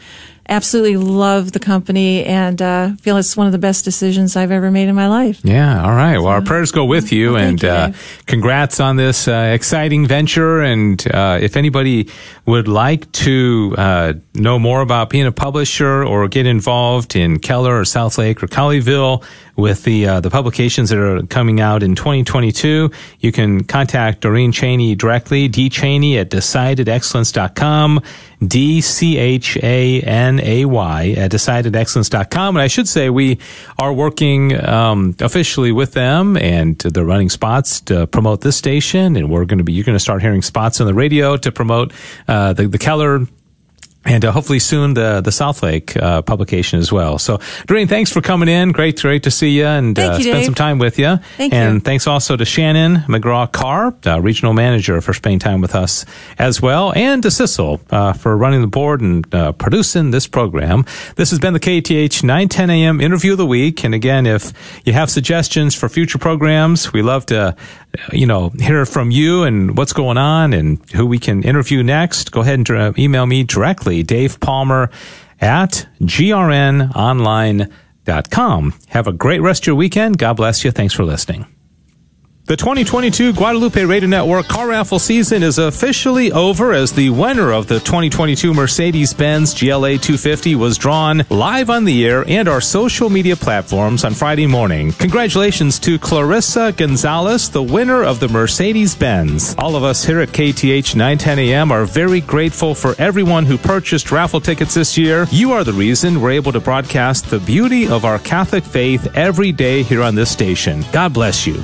[0.48, 4.70] Absolutely love the company and uh, feel it's one of the best decisions I've ever
[4.70, 5.40] made in my life.
[5.44, 6.18] Yeah, all right.
[6.18, 7.92] Well, our prayers go with you, Well, and you, uh,
[8.26, 10.60] congrats on this uh, exciting venture.
[10.60, 12.08] And uh, if anybody
[12.44, 17.78] would like to uh, know more about being a publisher or get involved in Keller
[17.78, 19.24] or Southlake or Colleyville
[19.56, 24.52] with the uh, the publications that are coming out in 2022, you can contact Doreen
[24.52, 28.00] Chanay directly, dchanay at decidedexcellence.com,
[28.46, 32.56] D C H A N A Y at decidedexcellence.com.
[32.56, 33.38] And I should say we
[33.78, 39.16] are working um, officially with them and they're running spots to promote this station.
[39.16, 41.52] And we're going to be, you're going to start hearing spots on the radio to
[41.52, 41.92] promote
[42.26, 43.26] uh, the, the Keller
[44.04, 47.18] and uh, hopefully soon the the Southlake uh, publication as well.
[47.18, 48.72] So, Doreen, thanks for coming in.
[48.72, 50.44] Great, great to see you and uh, you, spend Dave.
[50.44, 51.16] some time with you.
[51.36, 51.80] Thank and you.
[51.80, 56.04] thanks also to Shannon McGraw Carr, uh, regional manager, for spending time with us
[56.38, 60.84] as well, and to Sissel uh, for running the board and uh, producing this program.
[61.16, 63.00] This has been the KATH 910 a.m.
[63.00, 63.84] interview of the week.
[63.84, 64.52] And again, if
[64.84, 67.56] you have suggestions for future programs, we love to,
[68.12, 72.30] you know, hear from you and what's going on and who we can interview next.
[72.32, 74.90] Go ahead and email me directly, Dave Palmer
[75.40, 78.74] at grnonline.com.
[78.88, 80.18] Have a great rest of your weekend.
[80.18, 80.70] God bless you.
[80.70, 81.51] Thanks for listening.
[82.44, 87.68] The 2022 Guadalupe Radio Network car raffle season is officially over as the winner of
[87.68, 93.08] the 2022 Mercedes Benz GLA 250 was drawn live on the air and our social
[93.08, 94.90] media platforms on Friday morning.
[94.90, 99.54] Congratulations to Clarissa Gonzalez, the winner of the Mercedes Benz.
[99.56, 104.10] All of us here at KATH 910 AM are very grateful for everyone who purchased
[104.10, 105.28] raffle tickets this year.
[105.30, 109.52] You are the reason we're able to broadcast the beauty of our Catholic faith every
[109.52, 110.84] day here on this station.
[110.90, 111.62] God bless you.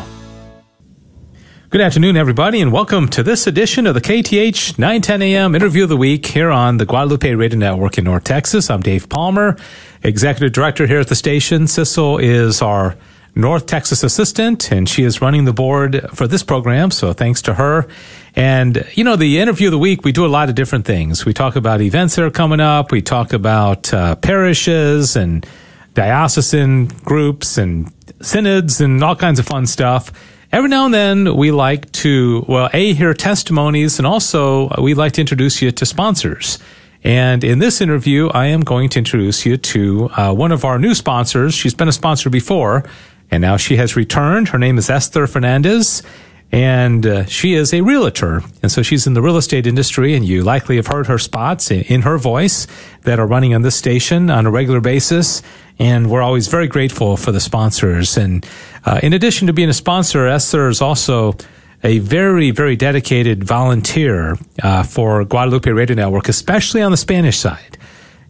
[1.71, 5.91] Good afternoon, everybody, and welcome to this edition of the KATH 910 AM interview of
[5.91, 8.71] the week here on the Guadalupe Radio Network in North Texas.
[8.71, 9.55] I'm Dave Palmer,
[10.03, 11.67] Executive Director here at the station.
[11.67, 12.97] Sissel is our
[13.35, 17.53] North Texas assistant, and she is running the board for this program, so thanks to
[17.53, 17.87] her.
[18.35, 21.27] And, you know, the interview of the week, we do a lot of different things.
[21.27, 25.47] We talk about events that are coming up, we talk about uh, parishes and
[25.93, 30.11] diocesan groups and synods and all kinds of fun stuff.
[30.51, 35.13] Every now and then we like to, well, A, hear testimonies and also we like
[35.13, 36.59] to introduce you to sponsors.
[37.05, 40.79] And in this interview, I am going to introduce you to uh, one of our
[40.79, 41.55] new sponsors.
[41.55, 42.83] She's been a sponsor before
[43.31, 44.49] and now she has returned.
[44.49, 46.03] Her name is Esther Fernandez
[46.51, 48.43] and uh, she is a realtor.
[48.63, 51.71] And so she's in the real estate industry, and you likely have heard her spots
[51.71, 52.67] in her voice
[53.03, 55.43] that are running on this station on a regular basis.
[55.79, 58.17] And we're always very grateful for the sponsors.
[58.17, 58.45] And
[58.85, 61.37] uh, in addition to being a sponsor, Esther is also
[61.85, 67.79] a very, very dedicated volunteer uh, for Guadalupe Radio Network, especially on the Spanish side.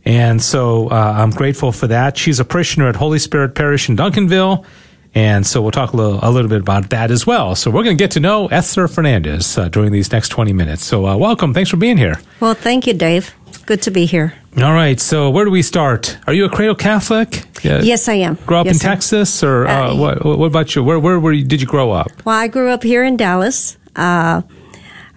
[0.05, 2.17] And so uh, I'm grateful for that.
[2.17, 4.65] She's a parishioner at Holy Spirit Parish in Duncanville.
[5.15, 7.55] And so we'll talk a little, a little bit about that as well.
[7.55, 10.85] So we're going to get to know Esther Fernandez uh, during these next 20 minutes.
[10.85, 11.55] So uh, welcome.
[11.55, 12.21] Thanks for being here.
[12.41, 13.35] Well, thank you, Dave.
[13.68, 14.33] Good to be here.
[14.62, 14.98] All right.
[14.98, 16.16] So where do we start?
[16.26, 17.44] Are you a cradle Catholic?
[17.64, 18.38] Uh, Yes, I am.
[18.46, 18.81] Grow up Yes, in.
[18.90, 20.83] Texas, or uh, Uh, what, what about you?
[20.83, 22.09] Where where you, did you grow up?
[22.24, 23.76] Well, I grew up here in Dallas.
[23.94, 24.40] Uh,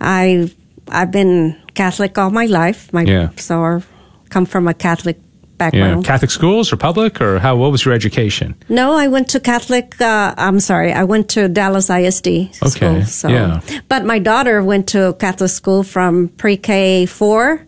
[0.01, 0.51] I
[0.89, 2.91] I've been Catholic all my life.
[2.91, 3.29] My Yeah.
[3.37, 3.81] so I
[4.29, 6.05] come from a Catholic Yeah, background.
[6.05, 7.55] Catholic schools or public, or how?
[7.55, 8.55] What was your education?
[8.69, 9.95] no, I went to Catholic.
[10.01, 13.01] Uh, I'm sorry, I went to Dallas ISD Okay, school.
[13.05, 13.59] So, yeah.
[13.87, 17.61] but my daughter went to Catholic school from pre-K four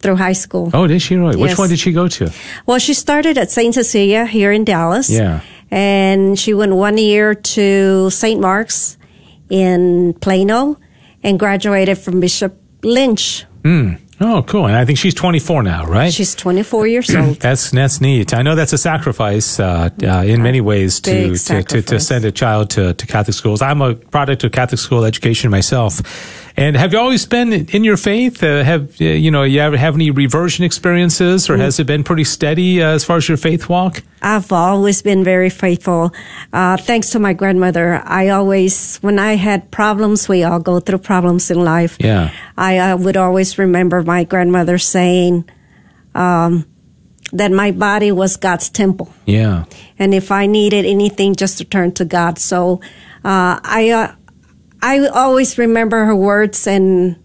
[0.00, 0.70] through high school.
[0.74, 1.36] Oh, did she really?
[1.36, 2.32] Which one did she go to?
[2.66, 5.10] Well, she started at Saint Cecilia here in Dallas.
[5.10, 5.40] Yeah.
[5.70, 8.40] And she went one year to St.
[8.40, 8.98] Mark's
[9.48, 10.78] in Plano
[11.22, 13.44] and graduated from Bishop Lynch.
[13.64, 13.94] Hmm.
[14.22, 14.66] Oh, cool.
[14.66, 16.12] And I think she's 24 now, right?
[16.12, 17.36] She's 24 years old.
[17.40, 18.34] That's that's neat.
[18.34, 22.26] I know that's a sacrifice uh, uh, in many ways to, to, to, to send
[22.26, 23.62] a child to, to Catholic schools.
[23.62, 26.02] I'm a product of Catholic school education myself.
[26.60, 28.42] And have you always been in your faith?
[28.42, 31.50] Uh, have uh, you know you ever have any reversion experiences, Mm.
[31.50, 34.02] or has it been pretty steady uh, as far as your faith walk?
[34.20, 36.12] I've always been very faithful.
[36.52, 40.98] Uh, thanks to my grandmother, I always, when I had problems, we all go through
[40.98, 41.96] problems in life.
[41.98, 42.28] Yeah.
[42.58, 45.48] I uh, would always remember my grandmother saying
[46.14, 46.66] um,
[47.32, 49.08] that my body was God's temple.
[49.24, 49.64] Yeah.
[49.98, 52.38] and if I needed anything, just to turn to God.
[52.38, 52.80] So
[53.24, 54.14] uh, I uh,
[54.82, 57.16] I always remember her words, and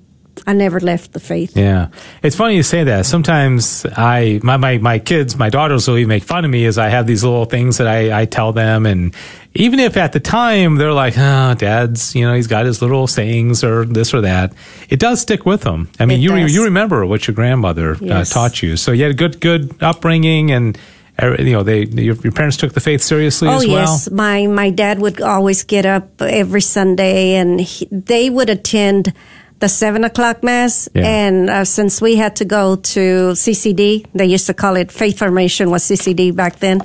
[0.45, 1.55] I never left the faith.
[1.55, 1.87] Yeah,
[2.21, 3.05] it's funny you say that.
[3.05, 6.77] Sometimes I, my, my, my kids, my daughters will even make fun of me as
[6.77, 8.85] I have these little things that I, I tell them.
[8.85, 9.15] And
[9.53, 13.07] even if at the time they're like, oh, dad's, you know, he's got his little
[13.07, 14.53] sayings or this or that,
[14.89, 15.89] it does stick with them.
[15.99, 16.53] I mean, It you, does.
[16.53, 18.31] you remember what your grandmother Yes.
[18.31, 18.75] uh, taught you.
[18.75, 20.81] So you had a good, good upbringing and, uh,
[21.21, 23.75] you know, they, your, your parents took the faith seriously Oh as well.
[23.75, 29.13] yes, my my dad would always get up every Sunday, and he, they would attend
[29.59, 30.89] the seven o'clock mass.
[30.93, 31.03] Yeah.
[31.05, 35.19] And uh, since we had to go to CCD, they used to call it Faith
[35.19, 36.81] Formation was CCD back then.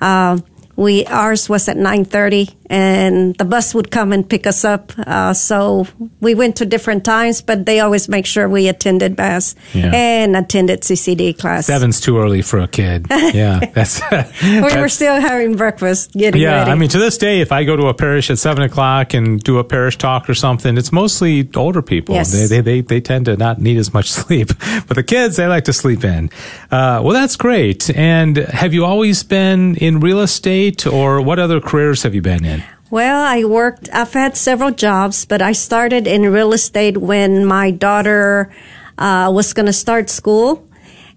[0.00, 0.38] Uh,
[0.82, 5.32] we ours was at 9:30 and the bus would come and pick us up uh,
[5.32, 5.86] so
[6.20, 9.90] we went to different times but they always make sure we attended mass Yeah.
[9.94, 13.06] and attended ccd class Seven's too early for a kid.
[13.32, 14.00] Yeah, that's.
[14.42, 17.64] we were still having breakfast getting yeah, ready I mean, to this day, if I
[17.64, 20.92] go to a parish at seven o'clock and do a parish talk or something, it's
[20.92, 22.14] mostly older people.
[22.14, 22.32] Yes.
[22.32, 24.48] They, they, they, they tend to not need as much sleep.
[24.86, 26.30] But the kids, they like to sleep in.
[26.70, 27.88] Uh, well, that's great.
[27.96, 32.44] And have you always been in real estate or what other careers have you been
[32.44, 32.62] in?
[32.90, 37.70] Well, I worked, I've had several jobs, but I started in real estate when my
[37.70, 38.52] daughter
[38.98, 40.68] uh, was going to start school.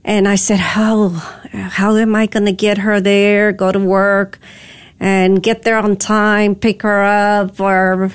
[0.04, 4.39] And I said, how, how am I going to get her there, go to work,
[5.00, 8.12] and get there on time, pick her up, or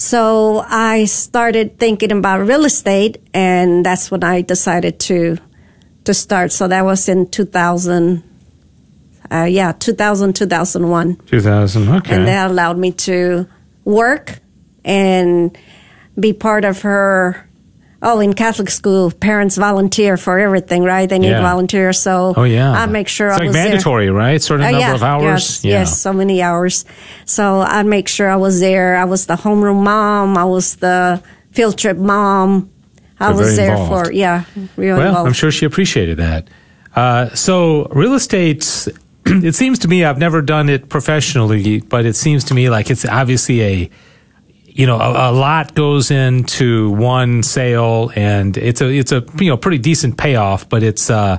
[0.00, 5.36] so I started thinking about real estate, and that's when I decided to
[6.04, 6.52] to start.
[6.52, 8.22] So that was in 2000,
[9.32, 11.88] uh, yeah, 2000, 2001 2000.
[11.88, 12.14] Okay.
[12.16, 13.46] and that allowed me to
[13.84, 14.38] work
[14.84, 15.56] and
[16.18, 17.46] be part of her.
[18.02, 21.06] Oh, in Catholic school, parents volunteer for everything, right?
[21.06, 21.42] They need Yeah.
[21.42, 22.72] volunteers, so oh, yeah.
[22.72, 23.64] I make sure it's I like was there.
[23.68, 24.40] mandatory, right?
[24.40, 25.22] Certain Uh, number yeah, of hours.
[25.62, 25.78] Yes, yeah.
[25.80, 26.86] yes, so many hours.
[27.26, 28.96] So I'd make sure I was there.
[28.96, 30.38] I was the homeroom mom.
[30.38, 31.20] I was the
[31.52, 32.70] field trip mom.
[33.20, 34.06] I You're was there involved.
[34.06, 34.44] for yeah,
[34.78, 35.26] real Well, involved.
[35.28, 36.48] I'm sure she appreciated that.
[36.96, 38.88] Uh, so, real estate,
[39.26, 42.90] it seems to me, I've never done it professionally, but it seems to me like
[42.90, 43.90] it's obviously a,
[44.66, 49.50] you know, a, a lot goes into one sale and it's a, it's a, you
[49.50, 51.38] know, pretty decent payoff, but it's, uh,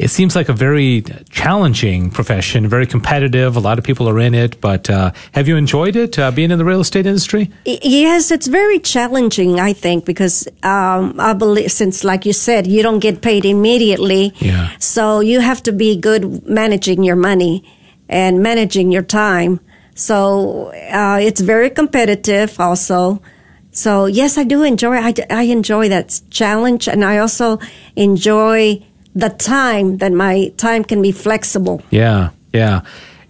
[0.00, 3.54] it seems like a very challenging profession, very competitive.
[3.54, 6.50] A lot of people are in it, but uh, have you enjoyed it, uh, being
[6.50, 7.50] in the real estate industry?
[7.66, 12.82] Yes, it's very challenging, I think, because um, I believe, since, like you said, you
[12.82, 14.32] don't get paid immediately.
[14.38, 14.70] Yeah.
[14.78, 17.62] So you have to be good managing your money
[18.08, 19.60] and managing your time.
[19.94, 23.20] So uh, it's very competitive also.
[23.72, 24.96] So yes, I do enjoy.
[24.96, 27.58] I, I enjoy that challenge, and I also
[27.96, 28.82] enjoy
[29.14, 31.82] the time that my time can be flexible.
[31.90, 32.80] Yeah, yeah.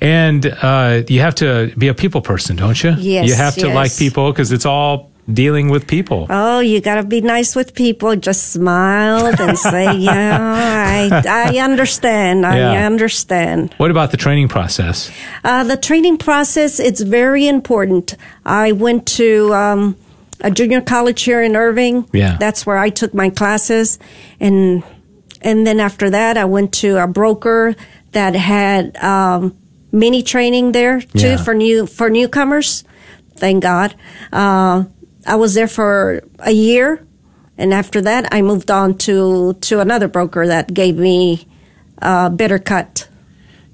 [0.00, 2.92] And uh, you have to be a people person, don't you?
[2.98, 3.74] Yes, You have to yes.
[3.74, 6.26] like people because it's all dealing with people.
[6.30, 8.16] Oh, you got to be nice with people.
[8.16, 11.22] Just smile and say, "Yeah, I,
[11.54, 12.46] I understand.
[12.46, 12.86] I Yeah.
[12.86, 15.10] understand." What about the training process?
[15.44, 18.16] Uh, the training process it's very important.
[18.46, 19.96] I went to um,
[20.40, 22.06] a junior college here in Irving.
[22.12, 22.36] Yeah.
[22.40, 23.98] that's where I took my classes,
[24.40, 24.82] and
[25.42, 27.74] and then after that, I went to a broker
[28.12, 29.56] that had um,
[29.92, 31.36] mini training there too Yeah.
[31.36, 32.84] for new for newcomers.
[33.36, 33.94] Thank God.
[34.32, 34.84] Uh,
[35.26, 37.04] I was there for a year,
[37.58, 41.46] and after that, I moved on to to another broker that gave me
[41.98, 43.08] a better cut.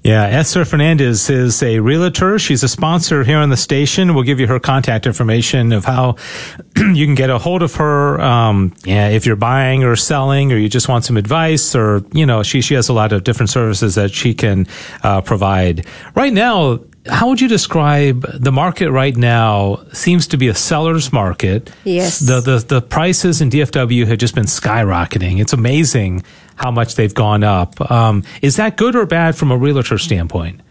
[0.07, 2.39] Yeah, Esther Fernandez is a realtor.
[2.39, 4.15] She's a sponsor here on the station.
[4.15, 6.15] We'll give you her contact information of how
[6.77, 8.17] you can get a hold of her.
[8.21, 12.25] Um, yeah, if you're buying or selling, or you just want some advice, or you
[12.25, 14.65] know, she she has a lot of different services that she can
[15.03, 15.85] uh, provide.
[16.15, 19.83] Right now, how would you describe the market right now?
[19.91, 21.69] Seems to be a seller's market.
[21.83, 22.19] Yes.
[22.19, 25.41] The the the prices in DFW have just been skyrocketing.
[25.41, 26.23] It's amazing
[26.57, 27.79] how much they've gone up.
[27.89, 30.61] Um, is that good or bad from a realtor standpoint?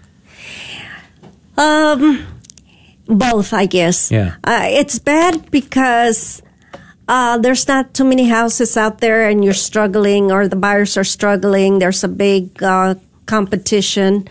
[1.56, 2.26] Um,
[3.06, 4.10] both, I guess.
[4.10, 4.36] Yeah.
[4.44, 6.42] Uh, it's bad because
[7.08, 11.04] uh, there's not too many houses out there, and you're struggling, or the buyers are
[11.04, 11.78] struggling.
[11.78, 12.96] There's a big uh,
[13.26, 14.28] competition.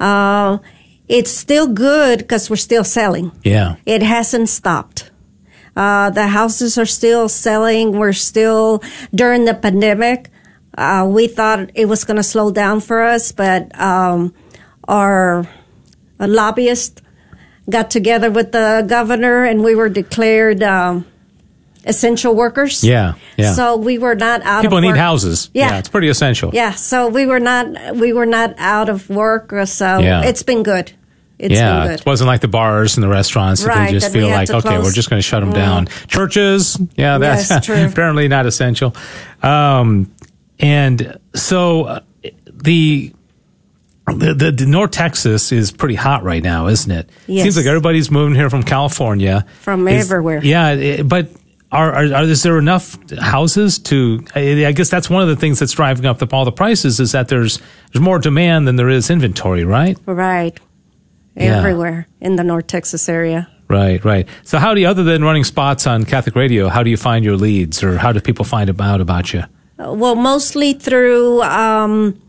[0.00, 0.58] Uh,
[1.06, 3.30] it's still good because we're still selling.
[3.44, 3.76] Yeah.
[3.84, 5.10] It hasn't stopped.
[5.76, 7.92] Uh, the houses are still selling.
[7.92, 8.82] We're still
[9.14, 10.30] during the pandemic.
[10.76, 14.34] Uh, we thought it was going to slow down for us, but um,
[14.88, 15.48] our
[16.18, 17.00] lobbyist
[17.70, 21.06] got together with the governor, and we were declared um,
[21.84, 22.82] essential workers.
[22.82, 23.14] Yeah.
[23.36, 23.52] Yeah.
[23.52, 24.62] So we were not out.
[24.62, 25.50] People need houses.
[25.54, 25.78] Yeah.
[25.78, 26.50] It's pretty essential.
[26.52, 26.72] Yeah.
[26.72, 27.96] So we were not.
[27.96, 29.52] We were not out of work.
[29.52, 30.22] uh, So Yeah.
[30.24, 30.92] it's been good.
[31.36, 32.00] It's yeah, been good.
[32.00, 34.60] it wasn't like the bars and the restaurants that Right, they just feel like, okay,
[34.68, 34.84] close.
[34.84, 35.88] we're just going to shut them down.
[36.06, 37.84] Churches, yeah, that's Yes, true.
[37.86, 38.94] apparently not essential.
[39.42, 40.12] Um,
[40.58, 42.00] and so uh,
[42.46, 43.12] the,
[44.06, 47.10] the, the the North Texas is pretty hot right now, isn't it?
[47.26, 47.44] Yes.
[47.44, 49.46] Seems like everybody's moving here from California.
[49.60, 50.40] From Is- everywhere.
[50.42, 51.30] Yeah, eh, but.
[51.72, 54.24] Are, are, are is there enough houses to?
[54.36, 57.00] I I guess that's one of the things that's driving up the, all the prices
[57.00, 57.58] is that there's
[57.92, 59.98] there's more demand than there is inventory, right?
[60.06, 60.56] Right.
[61.34, 61.58] Yeah.
[61.58, 63.48] Everywhere in the North Texas area.
[63.68, 64.28] Right, right.
[64.44, 67.24] So, how do you, other than running spots on Catholic radio, how do you find
[67.24, 69.42] your leads, or how do people find out about you?
[69.78, 72.20] Well, mostly through um,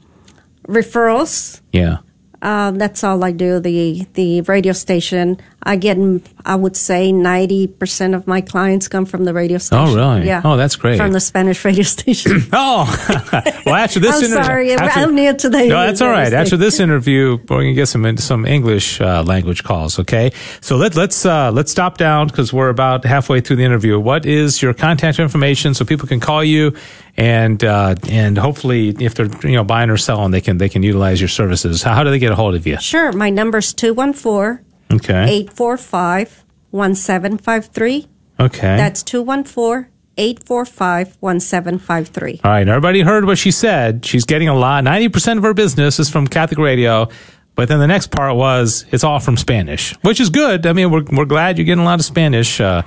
[0.67, 1.61] referrals.
[1.71, 1.97] Yeah,
[2.41, 3.59] Uh, that's all I do.
[3.59, 5.37] The the radio station.
[5.65, 5.97] I get,
[6.45, 9.87] I would say, ninety percent of my clients come from the radio station.
[9.87, 10.27] Oh, really?
[10.27, 10.41] Yeah.
[10.43, 10.97] Oh, that's great.
[10.97, 12.43] From the Spanish radio station.
[12.57, 12.85] Oh,
[13.65, 16.31] well, after this I'm interview, sorry, after, I'm to the No, that's all right.
[16.31, 19.99] After this interview, we're gonna get some some English uh, language calls.
[19.99, 23.99] Okay, so let let's uh, let's stop down because we're about halfway through the interview.
[23.99, 26.75] What is your contact information so people can call you
[27.17, 30.83] and uh, and hopefully if they're you know buying or selling, they can they can
[30.83, 31.81] utilize your services.
[31.83, 32.77] How, how do they get a hold of you?
[32.79, 33.11] Sure.
[33.11, 38.07] My number's 214 Okay, 845 1753.
[38.39, 38.75] okay.
[38.77, 42.41] That's 214 845 1753.
[42.43, 44.05] All right, everybody heard what she said.
[44.05, 44.83] She's getting a lot.
[44.83, 47.07] 90% of her business is from Catholic radio.
[47.55, 50.65] But then the next part was it's all from Spanish, which is good.
[50.65, 52.59] I mean, we're, we're glad you're getting a lot of Spanish.
[52.59, 52.81] Uh,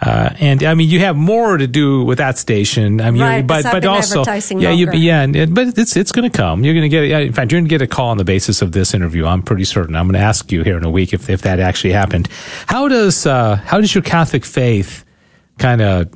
[0.00, 3.00] uh, and I mean, you have more to do with that station.
[3.00, 4.98] I mean, Right, but but also, yeah, you, longer.
[4.98, 6.64] yeah, and but it's it's going to come.
[6.64, 8.62] You're going to get, in fact, you're going to get a call on the basis
[8.62, 9.26] of this interview.
[9.26, 9.96] I'm pretty certain.
[9.96, 12.28] I'm going to ask you here in a week if if that actually happened.
[12.66, 15.04] How does uh, how does your Catholic faith
[15.58, 16.12] kind of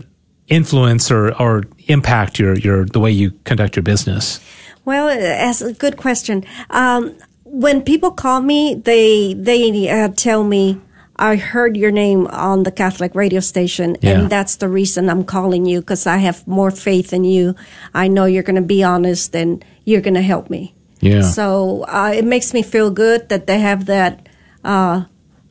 [0.48, 4.40] influence or or impact your your the way you conduct your business?
[4.84, 6.44] Well, as a good question.
[6.70, 7.14] Um,
[7.44, 10.80] when people call me, they they uh, tell me
[11.18, 14.12] I heard your name on the Catholic radio station, Yeah.
[14.20, 17.54] and that's the reason I'm calling you because I have more faith in you.
[17.94, 20.74] I know you're going to be honest and you're going to help me.
[21.00, 21.22] Yeah.
[21.22, 24.28] So uh, it makes me feel good that they have that
[24.64, 25.04] uh,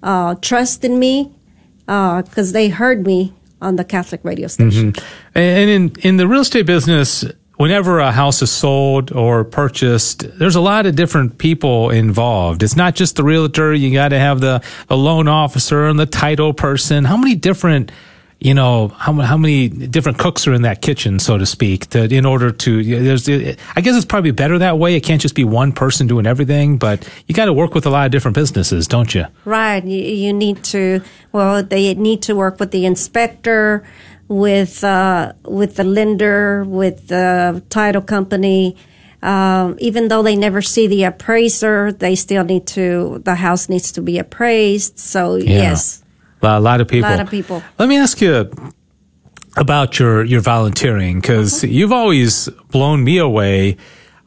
[0.04, 1.32] uh, trust in me
[1.86, 4.94] because they heard me on the Catholic radio station.
[5.34, 7.24] And in in the real estate business,
[7.58, 12.64] whenever a house is sold or purchased, there's a lot of different people involved.
[12.64, 13.74] It's not just the realtor.
[13.74, 17.04] You got to have the, the loan officer and the title person.
[17.04, 17.92] How many different,
[18.40, 22.04] you know, how, how many different cooks are in that kitchen, so to speak, to,
[22.04, 24.96] in order to, there's, I guess it's probably better that way.
[24.96, 27.90] It can't just be one person doing everything, but you got to work with a
[27.90, 29.26] lot of different businesses, don't you?
[29.44, 29.84] Right.
[29.84, 31.02] You, you need to,
[31.32, 33.84] well, they need to work with the inspector,
[34.28, 38.76] with, uh, with the lender, with the title company.
[39.24, 43.92] Um, even though they never see the appraiser, they still need to, the house needs
[43.94, 45.00] to be appraised.
[45.00, 46.04] So, yes.
[46.42, 47.10] A lot of people.
[47.10, 47.64] A Lot of people.
[47.80, 48.50] Let me ask you
[49.58, 53.76] about your your volunteering because you've always blown me away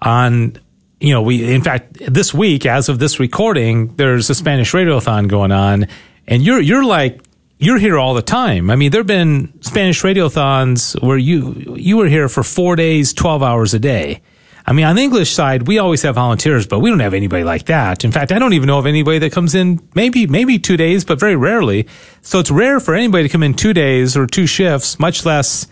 [0.02, 0.58] on
[0.98, 5.28] you know we in fact this week as of this recording there's a Spanish radiothon
[5.28, 5.86] going on
[6.26, 7.22] and you're you're like
[7.60, 8.70] you're here all the time.
[8.70, 13.42] I mean there've been Spanish radiothons where you you were here for 4 days 12
[13.42, 14.22] hours a day.
[14.66, 17.44] I mean, on the English side, we always have volunteers, but we don't have anybody
[17.44, 18.04] like that.
[18.04, 21.04] In fact, I don't even know of anybody that comes in maybe, maybe two days,
[21.04, 21.88] but very rarely.
[22.20, 25.66] So it's rare for anybody to come in two days or two shifts, much less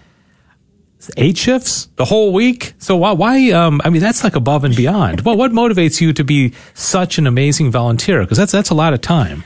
[1.17, 2.75] eight shifts the whole week.
[2.79, 5.21] So why, why, um, I mean, that's like above and beyond.
[5.21, 8.27] well, what motivates you to be such an amazing volunteer?
[8.27, 9.45] Cause that's, that's a lot of time.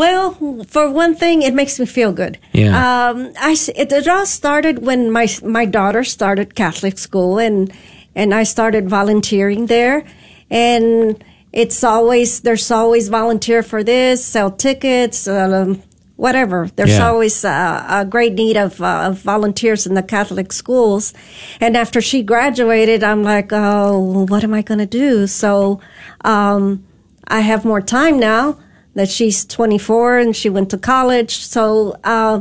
[0.00, 2.38] Well, for one thing, it makes me feel good.
[2.52, 2.72] Yeah.
[3.10, 7.70] Um, I it, it all started when my my daughter started Catholic school, and
[8.14, 10.04] and I started volunteering there,
[10.50, 11.22] and
[11.52, 15.82] it's always there's always volunteer for this, sell tickets, um,
[16.16, 16.70] whatever.
[16.76, 17.08] There's Yeah.
[17.10, 21.12] always uh, a great need of, uh, of volunteers in the Catholic schools,
[21.60, 25.26] and after she graduated, I'm like, oh, what am I going to do?
[25.26, 25.80] So.
[26.24, 26.84] Um,
[27.32, 28.56] I have more time now
[28.94, 31.38] that she's 24 and she went to college.
[31.38, 32.40] So uh,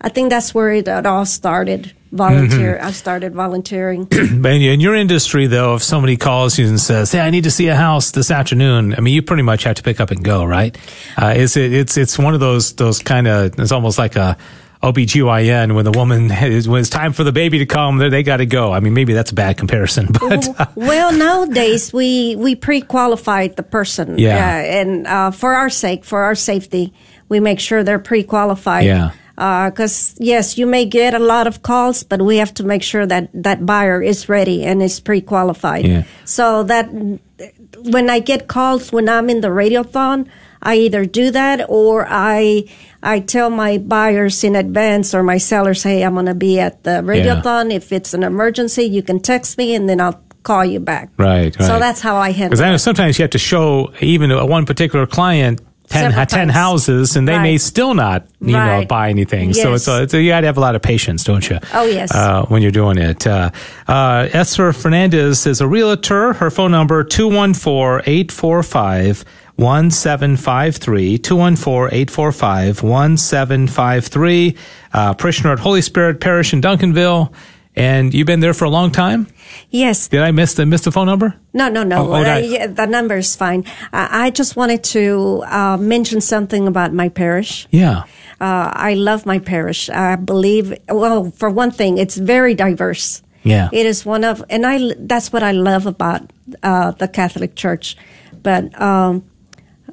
[0.00, 1.92] I think that's where it, it all started.
[2.10, 2.76] Volunteer.
[2.76, 2.86] Mm-hmm.
[2.86, 4.06] I started volunteering.
[4.40, 7.44] But in in your industry, though, if somebody calls you and says, "Hey, I need
[7.44, 10.10] to see a house this afternoon," I mean, you pretty much have to pick up
[10.10, 10.74] and go, right?
[11.20, 11.70] Uh, is it?
[11.70, 13.60] It's it's one of those those kind of.
[13.60, 14.38] It's almost like a
[14.82, 18.22] OBGYN when the woman is, when it's time for the baby to come, they, they
[18.22, 18.72] got to go.
[18.72, 23.62] I mean, maybe that's a bad comparison, but uh, well, nowadays we we pre-qualified the
[23.62, 24.18] person.
[24.18, 24.36] Yeah.
[24.36, 26.94] Uh, and uh, for our sake, for our safety,
[27.28, 28.84] we make sure they're pre-qualified.
[28.84, 29.12] Yeah.
[29.36, 33.06] Because yes, you may get a lot of calls, but we have to make sure
[33.06, 35.86] that that buyer is ready and is pre-qualified.
[35.86, 36.02] Yeah.
[36.24, 40.28] So that when I get calls when I'm in the radiothon,
[40.62, 42.64] I either do that or I
[43.02, 46.82] I tell my buyers in advance or my sellers, hey, I'm going to be at
[46.82, 47.72] the radiothon.
[47.72, 51.10] If it's an emergency, you can text me and then I'll call you back.
[51.18, 51.66] right, right.
[51.66, 52.78] So that's how I handle Because I know it.
[52.80, 57.56] sometimes you have to show even one particular client 10, 10 houses and they may
[57.56, 59.54] still not, you know, buy anything.
[59.54, 61.58] So it's, a, it's a, you got to have a lot of patience, don't you?
[61.72, 62.14] Oh, yes.
[62.14, 63.26] Uh, when you're doing it.
[63.26, 63.50] Uh,
[63.86, 66.34] uh, Esther Fernandez is a realtor.
[66.34, 69.24] Her phone number, 214-845
[69.58, 74.56] 1753 214-845 1753
[74.92, 77.32] uh, parishioner at Holy Spirit Parish in Duncanville
[77.76, 79.26] And you've been there for a long time?
[79.70, 80.08] Yes.
[80.08, 81.34] Did I miss the miss the phone number?
[81.54, 82.08] No, no, no.
[82.08, 83.62] Oh, oh, Uh, yeah, the number is fine.
[83.92, 87.68] I, I just wanted to uh, mention something about my parish.
[87.70, 88.02] Yeah.
[88.40, 89.88] Uh, I love my parish.
[89.90, 93.22] I believe, well, for one thing, it's very diverse.
[93.44, 93.68] Yeah.
[93.72, 96.22] It is one of, and I, that's what I love about
[96.62, 97.96] uh, the Catholic Church.
[98.42, 99.22] But um,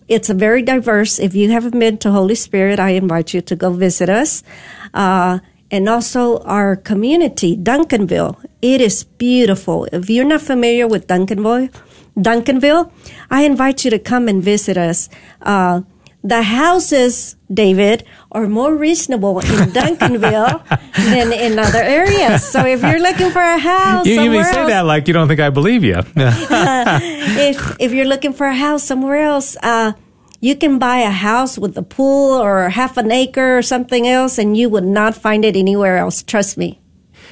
[0.08, 1.20] it's a very diverse.
[1.20, 4.44] If you haven't been to Holy Spirit, I invite you to go visit us.
[4.94, 5.40] Uh,
[5.72, 8.38] and also our community, Duncanville.
[8.62, 9.86] It is beautiful.
[9.92, 11.74] If you're not familiar with Duncanville,
[12.16, 12.92] Duncanville,
[13.30, 15.10] I invite you to come and visit us.
[15.42, 15.82] Uh,
[16.26, 19.46] the houses, David, are more reasonable in
[19.78, 20.58] Duncanville
[20.98, 22.44] than in other areas.
[22.44, 25.28] So if you're looking for a house, You, you say else, that like you don't
[25.28, 25.94] think I believe you.
[26.18, 29.94] if if you're looking for a house somewhere else, uh,
[30.42, 34.40] you can buy a house with a pool or half an acre or something else,
[34.40, 36.24] and you would not find it anywhere else.
[36.24, 36.82] Trust me.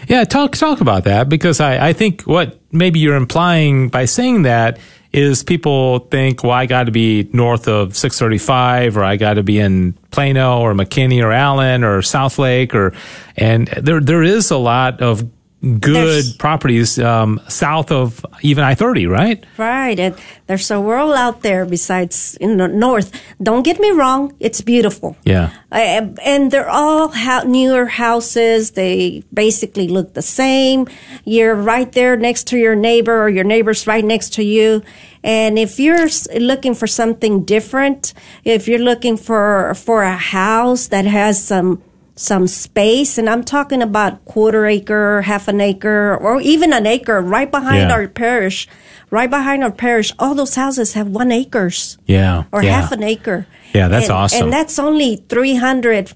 [0.07, 4.43] Yeah, talk talk about that because I, I think what maybe you're implying by saying
[4.43, 4.77] that
[5.13, 9.43] is people think, well, I got to be north of 635, or I got to
[9.43, 12.93] be in Plano, or McKinney, or Allen, or Southlake, or
[13.37, 15.23] and there there is a lot of
[15.63, 19.43] good There's- properties um, south of even I 30, right?
[19.57, 20.15] Right, and
[20.47, 23.11] there's a world out there besides in the north.
[23.41, 25.15] Don't get me wrong; it's beautiful.
[25.23, 25.51] Yeah.
[25.71, 28.71] Uh, and they're all ho- newer houses.
[28.71, 30.87] They basically look the same.
[31.23, 34.83] You're right there next to your neighbor, or your neighbor's right next to you.
[35.23, 41.05] And if you're looking for something different, if you're looking for for a house that
[41.05, 41.81] has some
[42.15, 47.21] some space, and I'm talking about quarter acre, half an acre, or even an acre,
[47.21, 47.93] right behind Yeah.
[47.93, 48.67] our parish,
[49.09, 52.43] right behind our parish, all those houses have one acres Yeah.
[52.51, 52.79] or yeah.
[52.79, 53.47] half an acre.
[53.73, 54.43] Yeah, that's And- awesome.
[54.43, 56.13] And that's only 300,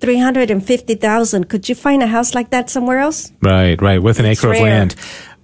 [0.00, 1.48] 350,000.
[1.48, 3.30] Could you find a house like that somewhere else?
[3.42, 4.94] Right, right, with an It's acre of land.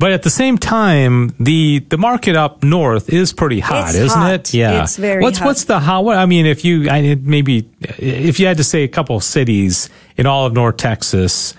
[0.03, 4.21] But at the same time, the the market up north is pretty hot, It's isn't
[4.21, 4.33] hot.
[4.33, 4.53] it?
[4.53, 4.83] Yeah.
[4.83, 5.47] It's very what's hot.
[5.47, 6.05] what's the hot?
[6.05, 9.23] What, I mean, if you I, maybe if you had to say a couple of
[9.23, 11.55] cities in all of North Texas,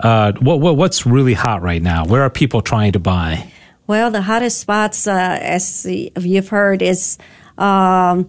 [0.00, 2.04] uh, what, what what's really hot right now?
[2.04, 3.48] Where are people trying to buy?
[3.86, 7.16] Well, the hottest spots, uh, as you've heard, is
[7.58, 8.28] um,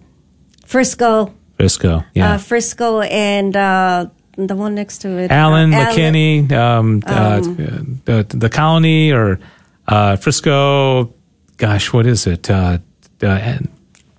[0.64, 2.34] Frisco, Frisco, yeah.
[2.34, 4.06] uh, Frisco, and uh,
[4.36, 9.40] the one next to it, Allen, uh, McKinney, um, uh, the, the Colony, or
[9.88, 11.14] uh, Frisco.
[11.56, 12.50] Gosh, what is it?
[12.50, 12.78] Uh,
[13.22, 13.58] uh,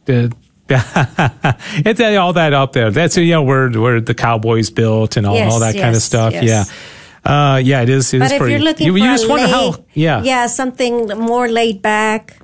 [0.06, 0.34] the,
[0.70, 2.92] it's uh, all that up there.
[2.92, 6.02] That's you know where where the Cowboys built and all, Yes, all that kind of
[6.02, 6.34] stuff.
[6.34, 6.44] yes.
[6.44, 8.14] Yeah, uh, yeah, it is.
[8.14, 8.54] It is But if pretty.
[8.54, 9.70] you're looking you, for you just wonder how.
[9.72, 12.38] laid- Yeah, yeah, something more laid back.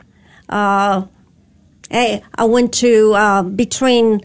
[0.48, 1.06] Uh,
[1.90, 4.22] hey, I went to uh, between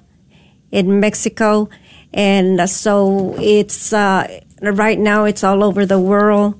[0.70, 1.68] in Mexico,
[2.12, 4.26] and uh, so it's uh,
[4.62, 6.54] right now it's all over the world,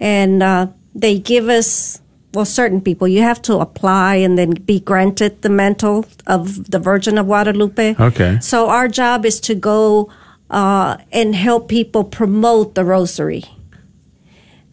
[0.00, 0.66] and uh,
[1.00, 2.00] they give us
[2.34, 6.78] well certain people you have to apply and then be granted the mantle of the
[6.78, 7.96] Virgin of Guadalupe.
[7.98, 8.38] Okay.
[8.40, 10.10] So our job is to go
[10.50, 13.44] uh, and help people promote the rosary.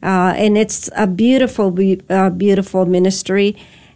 [0.03, 3.55] Uh, and it's a beautiful, be- uh, beautiful ministry.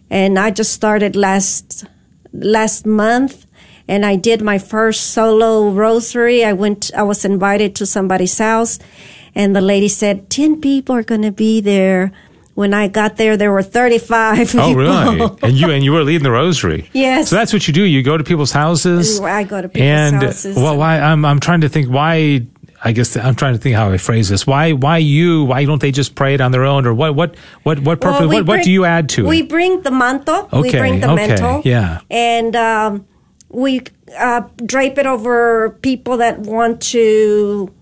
[0.10, 1.86] And I just started last
[2.32, 3.45] last month,
[3.89, 6.45] and I did my first solo rosary.
[6.45, 6.91] I went.
[6.95, 8.80] I was invited to somebody's house,
[9.36, 12.12] and the lady said, 10 people are going to be there.
[12.55, 14.60] When I got there, there were 35 People.
[14.62, 15.38] Oh, really?
[15.43, 16.89] and you and you were leading the rosary.
[16.93, 17.30] Yes.
[17.30, 17.84] So that's what you do.
[17.84, 19.20] You go to people's houses.
[19.20, 20.55] I go to people's and, houses.
[20.55, 20.99] Well, why?
[20.99, 22.47] I'm I'm trying to think why.
[22.88, 24.47] I guess I'm trying to think how I phrase this.
[24.47, 24.71] Why?
[24.71, 25.43] Why you?
[25.43, 26.88] Why don't they just pray it on their own?
[26.88, 27.15] Or what?
[27.15, 27.35] What?
[27.63, 27.79] What?
[27.79, 28.21] What purpose?
[28.21, 29.41] Well, we what, what do you add to We it?
[29.41, 30.47] We bring the manto.
[30.61, 31.61] we bring the okay, manto.
[31.65, 31.99] yeah.
[32.09, 33.05] And um,
[33.49, 33.81] we
[34.17, 37.73] uh, drape it over people that want to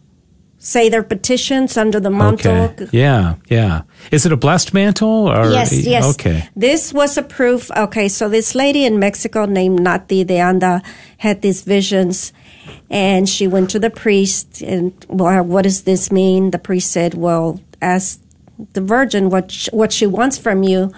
[0.57, 2.49] say their petitions under the manto.
[2.73, 2.87] Okay.
[2.91, 3.35] Yeah.
[3.47, 3.83] Yeah.
[4.11, 5.29] Is it a blessed mantle?
[5.29, 6.15] Or Yes, yes.
[6.15, 6.49] Okay.
[6.55, 7.69] This was a proof.
[7.77, 10.81] Okay, so this lady in Mexico named Nati de Anda
[11.19, 12.33] had these visions,
[12.89, 14.61] and she went to the priest.
[14.61, 16.51] And well, what does this mean?
[16.51, 18.21] The priest said, "Well, ask
[18.73, 20.91] the Virgin what sh- what she wants from you."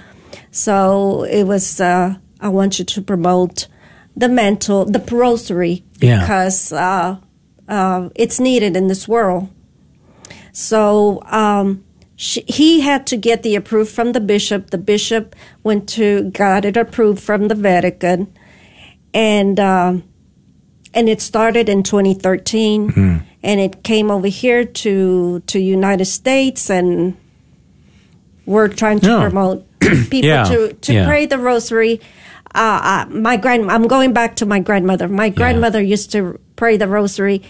[0.52, 1.80] So it was.
[1.82, 3.68] Uh, I want you to promote
[4.16, 6.20] the mantle, the rosary, Yeah.
[6.22, 7.18] because uh,
[7.68, 9.50] uh, it's needed in this world.
[10.52, 11.84] So um,
[12.16, 14.70] she, he had to get the approval from the bishop.
[14.70, 18.32] The bishop went to got it approved from the Vatican,
[19.14, 20.04] and um,
[20.94, 27.16] and it started in 2013, and it came over here to to United States, and
[28.46, 29.22] we're trying to Yeah.
[29.22, 31.06] promote people Yeah, to to yeah.
[31.08, 32.00] pray the rosary.
[32.56, 35.08] Uh, uh, my grand, I'm going back to my grandmother.
[35.08, 37.42] My grandmother used to pray the rosary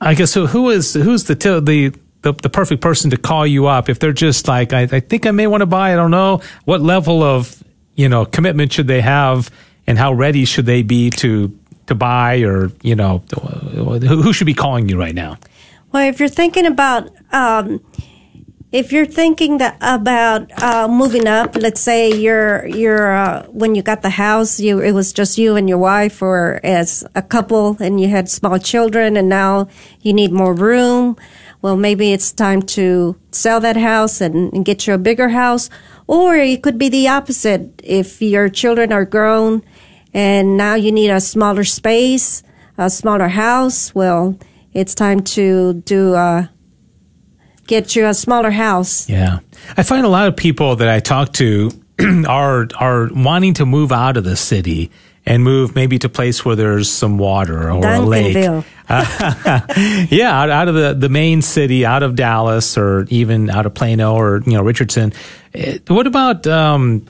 [0.00, 1.92] I guess who, who is who's the the
[2.22, 5.26] the, the perfect person to call you up if they're just like I, I think
[5.26, 5.92] I may want to buy.
[5.92, 7.62] I don't know what level of
[7.94, 9.50] you know commitment should they have,
[9.86, 11.56] and how ready should they be to
[11.86, 13.18] to buy, or you know
[14.00, 15.36] who, should be calling you right now?
[15.90, 17.84] Well, if you're thinking about, um,
[18.70, 23.82] if you're thinking that about uh, moving up, let's say you're you're uh, when you
[23.82, 27.76] got the house, you it was just you and your wife, or as a couple,
[27.80, 29.68] and you had small children, and now
[30.00, 31.16] you need more room.
[31.62, 35.70] Well, maybe it's time to sell that house and, and get you a bigger house,
[36.08, 37.80] or it could be the opposite.
[37.84, 39.62] If your children are grown
[40.12, 42.42] and now you need a smaller space,
[42.76, 44.36] a smaller house, well,
[44.72, 46.46] it's time to do uh,
[47.68, 49.08] get you a smaller house.
[49.08, 49.38] Yeah,
[49.76, 51.70] I find a lot of people that I talk to
[52.26, 54.90] are are wanting to move out of the city
[55.24, 58.36] and move maybe to a place where there's some water or a lake.
[58.88, 63.72] Yeah, out, out of the, the main city, out of Dallas, or even out of
[63.74, 65.12] Plano or you know Richardson.
[65.54, 67.06] Eh, What about um,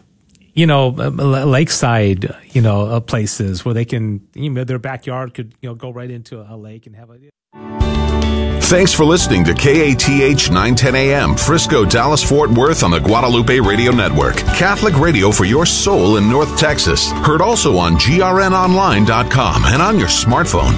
[0.54, 5.34] you know uh, lakeside, you know uh, places where they can you know, their backyard
[5.34, 7.91] could you know go right into a lake and have a
[8.62, 13.92] Thanks for listening to KATH 910 AM, Frisco, Dallas, Fort Worth on the Guadalupe Radio
[13.92, 14.36] Network.
[14.36, 17.10] Catholic radio for your soul in North Texas.
[17.10, 20.72] Heard also on grnonline.com and on your smartphone.